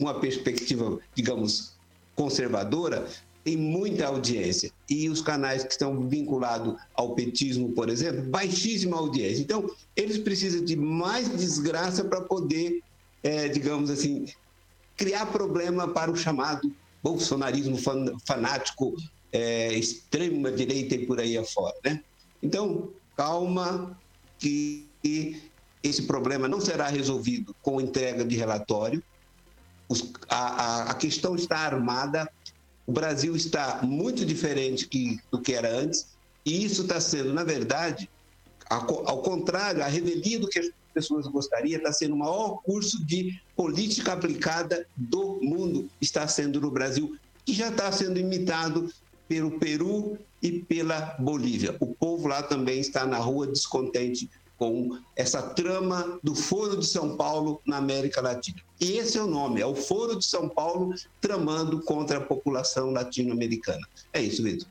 [0.00, 1.74] uma perspectiva, digamos,
[2.16, 3.06] conservadora,
[3.44, 4.72] tem muita audiência.
[4.88, 9.42] E os canais que estão vinculados ao petismo, por exemplo, baixíssima audiência.
[9.42, 12.82] Então, eles precisam de mais desgraça para poder,
[13.22, 14.24] é, digamos assim,
[14.96, 17.78] criar problema para o chamado bolsonarismo
[18.26, 18.94] fanático,
[19.32, 21.74] é, extrema direita e por aí afora.
[21.84, 22.02] Né?
[22.42, 23.98] Então, calma,
[24.38, 24.86] que
[25.82, 29.02] esse problema não será resolvido com entrega de relatório.
[29.90, 32.30] Os, a, a, questão está armada,
[32.86, 36.06] o Brasil está muito diferente que, do que era antes,
[36.46, 38.08] e isso está sendo, na verdade,
[38.70, 43.04] ao, ao contrário, a revelia do que as pessoas gostariam, está sendo o maior curso
[43.04, 48.92] de política aplicada do mundo, está sendo no Brasil, que já está sendo imitado
[49.26, 51.76] pelo Peru e pela Bolívia.
[51.80, 54.30] O povo lá também está na rua descontente
[54.60, 58.58] com essa trama do Foro de São Paulo na América Latina.
[58.78, 62.90] E esse é o nome, é o Foro de São Paulo tramando contra a população
[62.90, 63.80] latino-americana.
[64.12, 64.68] É isso, Vitor.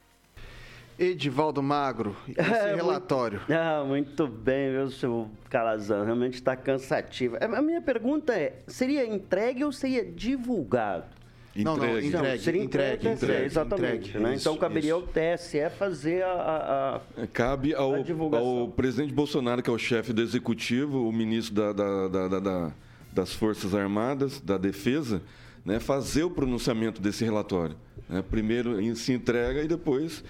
[1.00, 3.40] Edivaldo Magro, esse é, relatório.
[3.40, 7.38] Muito, ah, muito bem, meu seu Calazan, realmente está cansativo.
[7.40, 11.19] A minha pergunta é, seria entregue ou seria divulgado?
[11.64, 14.10] Não, não, entregue, então, seria entregue, entregue, entregue exatamente.
[14.10, 14.36] Entregue, né?
[14.36, 19.62] Isso, então caberia ao TSE fazer a, a, a Cabe ao, a ao presidente Bolsonaro,
[19.62, 22.72] que é o chefe do executivo, o ministro da, da, da, da,
[23.12, 25.22] das Forças Armadas, da Defesa,
[25.66, 27.76] né, fazer o pronunciamento desse relatório.
[28.08, 28.24] Né?
[28.30, 30.24] Primeiro se entrega e depois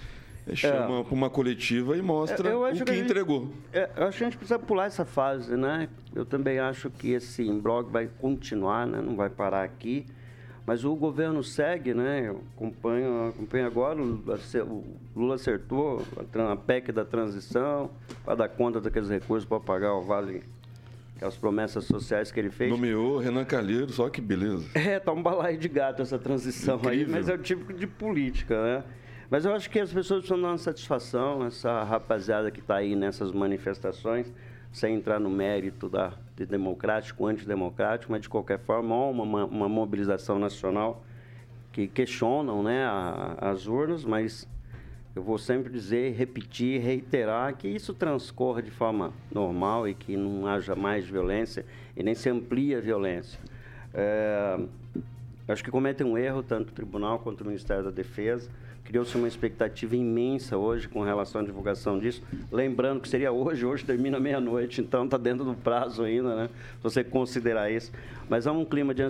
[0.54, 1.04] chama é.
[1.04, 3.52] para uma coletiva e mostra o que, que gente, entregou.
[3.72, 5.88] É, eu acho que a gente precisa pular essa fase, né?
[6.14, 9.00] Eu também acho que esse blog vai continuar, né?
[9.00, 10.06] não vai parar aqui.
[10.70, 12.32] Mas o governo segue, né?
[12.54, 14.84] Acompanha, acompanha agora, o
[15.16, 16.00] Lula acertou
[16.48, 17.90] a PEC da transição
[18.24, 20.44] para dar conta daqueles recursos para pagar o Vale
[21.16, 22.70] aquelas promessas sociais que ele fez.
[22.70, 24.64] Nomeou Renan Calheiro, só que beleza.
[24.78, 27.06] É, tá um balaio de gato essa transição Incrível.
[27.06, 28.84] aí, mas é o tipo de política, né?
[29.28, 32.94] Mas eu acho que as pessoas precisam dar uma satisfação, essa rapaziada que está aí
[32.94, 34.32] nessas manifestações,
[34.72, 39.68] sem entrar no mérito da, de democrático, antidemocrático, mas de qualquer forma, há uma, uma
[39.68, 41.04] mobilização nacional
[41.72, 44.48] que questionam né, a, as urnas, mas
[45.14, 50.46] eu vou sempre dizer, repetir, reiterar que isso transcorra de forma normal e que não
[50.46, 51.64] haja mais violência
[51.96, 53.38] e nem se amplie a violência.
[53.92, 54.58] É,
[55.48, 58.48] acho que cometem um erro tanto o tribunal quanto o Ministério da Defesa
[58.84, 62.22] Criou-se uma expectativa imensa hoje com relação à divulgação disso.
[62.50, 66.50] Lembrando que seria hoje, hoje termina meia-noite, então está dentro do prazo ainda, né?
[66.76, 67.92] Se você considerar isso.
[68.28, 69.02] Mas há um clima de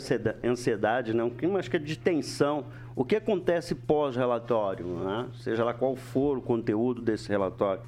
[0.45, 1.25] ansiedade, né?
[1.25, 2.65] um clima, acho que é de tensão.
[2.95, 5.27] O que acontece pós-relatório, né?
[5.35, 7.83] seja lá qual for o conteúdo desse relatório?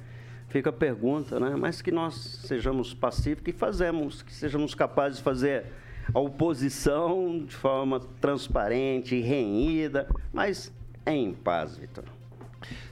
[0.47, 1.55] Fica a pergunta, né?
[1.57, 2.13] Mas que nós
[2.45, 5.65] sejamos pacíficos e fazemos, que sejamos capazes de fazer
[6.13, 10.71] a oposição de forma transparente, renhida, mas
[11.05, 12.03] em paz, Vitor.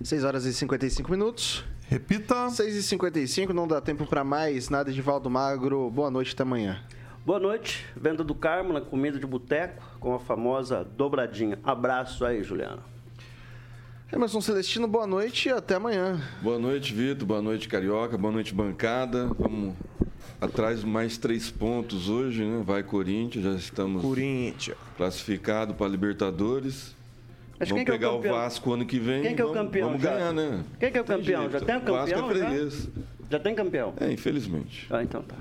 [0.03, 1.63] 6 horas e 55 minutos.
[1.87, 2.49] Repita.
[2.49, 5.89] 6 e 55 não dá tempo para mais nada de Valdo Magro.
[5.89, 6.81] Boa noite, até amanhã.
[7.25, 11.59] Boa noite, venda do Carmo na comida de boteco com a famosa dobradinha.
[11.63, 12.81] Abraço aí, Juliano.
[14.11, 16.19] Emerson Celestino, boa noite e até amanhã.
[16.41, 17.25] Boa noite, Vitor.
[17.27, 18.17] Boa noite, Carioca.
[18.17, 19.27] Boa noite, bancada.
[19.39, 19.75] Vamos
[20.41, 22.61] atrás mais três pontos hoje, né?
[22.65, 24.77] Vai Corinthians, já estamos Corinthians.
[24.97, 26.95] classificados para Libertadores.
[27.61, 28.35] Mas vamos quem que é o pegar o?
[28.35, 29.21] Vasco ano que vem.
[29.21, 30.13] Quem que é o vamos, campeão Vamos já?
[30.15, 30.63] ganhar, né?
[30.79, 31.47] Quem que é o campeão?
[31.47, 31.95] Já tem o campeão?
[31.95, 32.27] Vasco é já?
[32.27, 32.89] freguês.
[33.29, 33.93] Já tem campeão?
[33.99, 34.87] É, infelizmente.
[34.89, 35.35] Ah, então tá.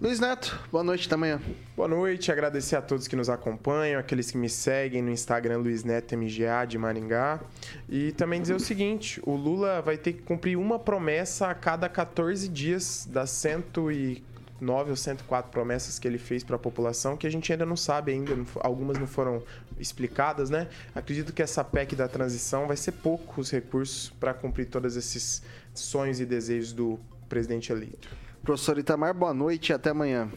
[0.00, 1.40] Luiz Neto, boa noite, até amanhã.
[1.76, 5.82] Boa noite, agradecer a todos que nos acompanham, aqueles que me seguem no Instagram Luiz
[5.82, 7.40] Neto MGA de Maringá.
[7.88, 11.88] E também dizer o seguinte: o Lula vai ter que cumprir uma promessa a cada
[11.88, 17.30] 14 dias das 109 ou 104 promessas que ele fez para a população, que a
[17.30, 19.42] gente ainda não sabe ainda, algumas não foram
[19.80, 20.68] explicadas, né?
[20.94, 25.42] Acredito que essa PEC da transição vai ser pouco os recursos para cumprir todos esses
[25.74, 28.08] sonhos e desejos do presidente eleito.
[28.42, 30.30] Professor Itamar, boa noite e até amanhã.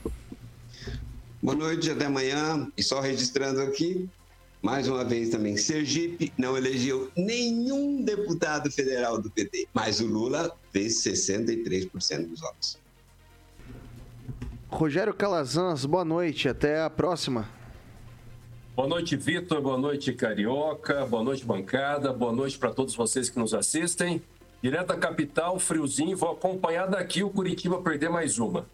[1.42, 2.72] Boa noite, até amanhã.
[2.78, 4.10] E só registrando aqui,
[4.62, 10.56] mais uma vez também, Sergipe não elegeu nenhum deputado federal do PT, mas o Lula
[10.72, 12.80] fez 63% dos votos.
[14.70, 17.50] Rogério Calazans, boa noite, até a próxima.
[18.76, 19.62] Boa noite, Vitor.
[19.62, 21.06] Boa noite, Carioca.
[21.06, 22.12] Boa noite, bancada.
[22.12, 24.22] Boa noite para todos vocês que nos assistem.
[24.62, 26.18] Direto da capital, friozinho.
[26.18, 28.66] Vou acompanhar daqui o Curitiba perder mais uma.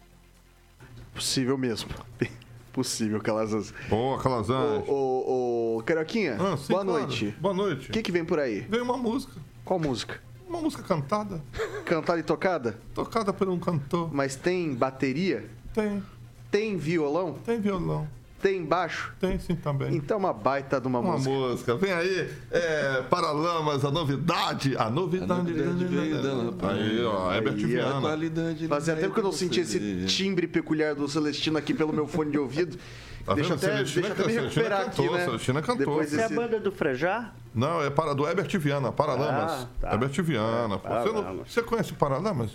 [1.14, 1.90] Possível mesmo.
[2.72, 3.74] Possível, Calazans.
[3.88, 4.88] Boa, Calazans.
[4.88, 7.00] Ô, ô, ô, Carioquinha, Ah, sim, boa claro.
[7.00, 7.34] noite.
[7.40, 7.90] Boa noite.
[7.90, 8.60] O que, que vem por aí?
[8.60, 9.32] Veio uma música.
[9.64, 10.20] Qual música?
[10.48, 11.42] Uma música cantada.
[11.84, 12.78] Cantada e tocada?
[12.94, 14.08] Tocada por um cantor.
[14.14, 15.50] Mas tem bateria?
[15.74, 16.02] Tem.
[16.50, 17.34] Tem violão?
[17.44, 18.08] Tem violão.
[18.42, 19.12] Tem baixo?
[19.20, 19.94] Tem sim também.
[19.94, 21.30] Então uma baita de uma, Uma música.
[21.30, 21.76] música.
[21.76, 24.74] Vem aí, é, Paralamas, a novidade.
[24.78, 25.30] A novidade.
[25.32, 28.00] A novidade veio da Aí, ó, Herbert Viana.
[28.00, 29.76] Qualidade Fazia tempo que eu não de senti você.
[29.78, 32.78] esse timbre peculiar do Celestino aqui pelo meu fone de ouvido.
[33.22, 33.64] Tá deixa vendo?
[33.64, 35.24] até, Celestina deixa até me Celestina recuperar cantou, aqui, né?
[35.26, 35.76] Celestina cantou.
[35.78, 36.34] Depois Você é a desse...
[36.34, 37.32] banda do Frejá?
[37.54, 39.52] Não, é para, do Herbert Viana, Paralamas.
[39.52, 39.92] Ah, tá.
[39.92, 40.78] Herbert Viana.
[40.78, 40.88] pô.
[40.88, 42.50] Você, não- você conhece o Paralamas?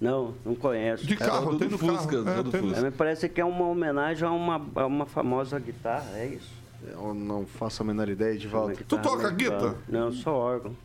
[0.00, 1.06] Não, não conheço.
[1.06, 1.98] De É, carro, do- tem do no carro.
[1.98, 2.80] Fusca, É, do tem no- Fusca.
[2.80, 6.52] É, me parece que é uma homenagem a uma, a uma famosa guitarra, é isso?
[6.86, 8.74] Eu não faço a menor ideia, Edivaldo.
[8.76, 9.76] guitarra toca guitarra?
[9.88, 10.76] Não, só órgão.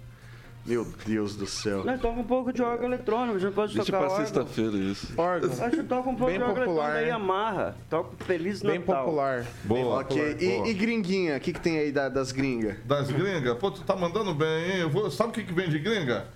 [0.66, 1.84] Meu Deus do céu.
[1.84, 4.26] Nós toca um pouco de órgão eletrônico, a gente pode Deixa tocar pra órgão.
[4.26, 5.14] sexta-feira isso.
[5.18, 5.50] Órgão.
[5.52, 7.08] A gente toca um pouco Bem de órgão popular, eletrônico da né?
[7.08, 7.76] Yamaha.
[7.90, 8.78] Toca Feliz Natal.
[8.78, 9.46] Bem popular.
[9.64, 10.00] Boa.
[10.02, 10.68] Ok, boa.
[10.68, 11.38] e, e gringuinha?
[11.38, 12.76] O que, que tem aí da- das gringas?
[12.86, 13.58] Das gringas?
[13.58, 14.78] Pô, tu tá mandando bem, hein?
[14.82, 15.10] Eu vou...
[15.10, 16.28] Sabe o que, que vem de gringa?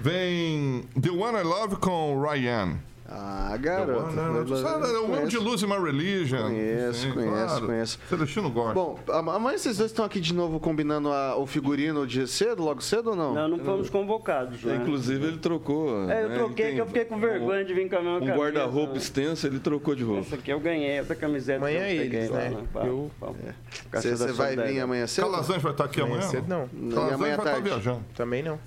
[0.00, 2.78] Vem The One I Love com Ryan.
[3.10, 4.10] Ah, garoto.
[4.46, 6.42] Tu sabe, é o One de Lose My Religion.
[6.42, 7.66] Conheço, Sim, conheço, claro.
[7.66, 7.98] conheço.
[8.08, 8.74] Celestino gosta.
[8.74, 12.82] Bom, amanhã vocês dois estão aqui de novo combinando a- o figurino de cedo, logo
[12.82, 13.34] cedo ou não?
[13.34, 14.76] Não, não fomos convocados, né?
[14.76, 16.10] Inclusive, ele trocou.
[16.10, 16.34] É, eu né?
[16.36, 18.92] troquei Ele que eu fiquei com vergonha de vir com a mesma Um camisa, guarda-roupa
[18.92, 18.98] né?
[18.98, 20.20] extenso, ele trocou de roupa.
[20.20, 22.56] Essa aqui eu ganhei, essa camiseta Amanhã que eu é peguei eles, lá, né?
[22.84, 23.10] Eu-.
[23.92, 25.24] Você da vai vir amanhã cedo?
[25.30, 26.30] Calazans vai estar aqui Amanhã amanhã?
[26.30, 26.64] cedo, não.
[26.74, 27.68] E Calazans amanhã vai estar tarde?
[27.70, 28.00] viajando.
[28.14, 28.58] Também não.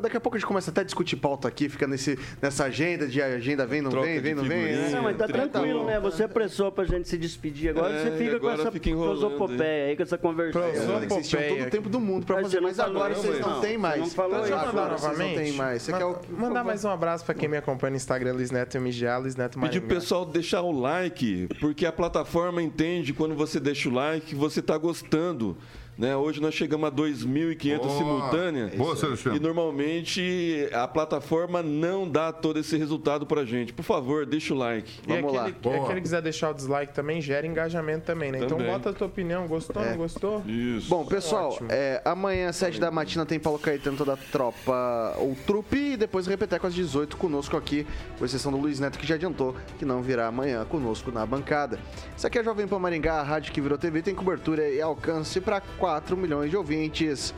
[0.00, 3.06] Daqui a pouco a gente começa até a discutir pauta aqui, fica nesse, nessa agenda
[3.06, 4.90] de agenda vem, não Troca vem, vem, não vem, né?
[4.90, 6.00] Não, mas tá tranquilo, né?
[6.00, 7.70] Você apressou pra gente se despedir.
[7.70, 10.52] Agora É, você fica com essa prosopopeia aí, com essa conversa.
[10.58, 13.60] Proso- Vocês tinham todo o tempo do mundo pra Mas fazer, mas agora vocês não
[13.60, 14.00] têm mais.
[14.00, 14.98] Não falou isso, agora não.
[14.98, 15.36] vocês não novamente.
[15.36, 15.82] têm mais.
[15.82, 16.04] Você quer.
[16.30, 19.58] Mandar mais um abraço pra quem me acompanha no Instagram, Luiz Neto MGA, Luiz Neto
[19.58, 19.86] Pedir Maringá.
[19.86, 24.34] pro pessoal deixar o like, porque a plataforma entende quando você deixa o like que
[24.34, 25.56] você está gostando.
[26.02, 26.16] Né?
[26.16, 27.96] Hoje nós chegamos a 2.500 Boa.
[27.96, 28.74] simultâneas.
[28.74, 28.96] Boa.
[29.36, 33.72] E normalmente a plataforma não dá todo esse resultado pra gente.
[33.72, 34.98] Por favor, deixa o like.
[35.06, 35.42] E Vamos lá.
[35.42, 35.76] aquele, Boa.
[35.76, 38.38] aquele que quiser deixar o dislike também gera engajamento também, né?
[38.38, 38.66] Então Também.
[38.72, 40.42] bota a tua opinião, gostou, não gostou?
[40.44, 40.88] Isso.
[40.88, 45.36] Bom, pessoal, é, amanhã, às 7 da matina, tem Paulo Caetano, toda a tropa, ou
[45.46, 47.86] trupe, e depois Repeteco às 18 conosco aqui,
[48.18, 51.78] com exceção do Luiz Neto, que já adiantou que não virá amanhã conosco na bancada.
[52.16, 55.40] Isso aqui é Jovem Pan Maringá, a rádio que virou TV, tem cobertura e alcance
[55.40, 57.34] para 4 milhões de ouvintes.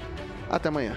[0.51, 0.97] Até amanhã.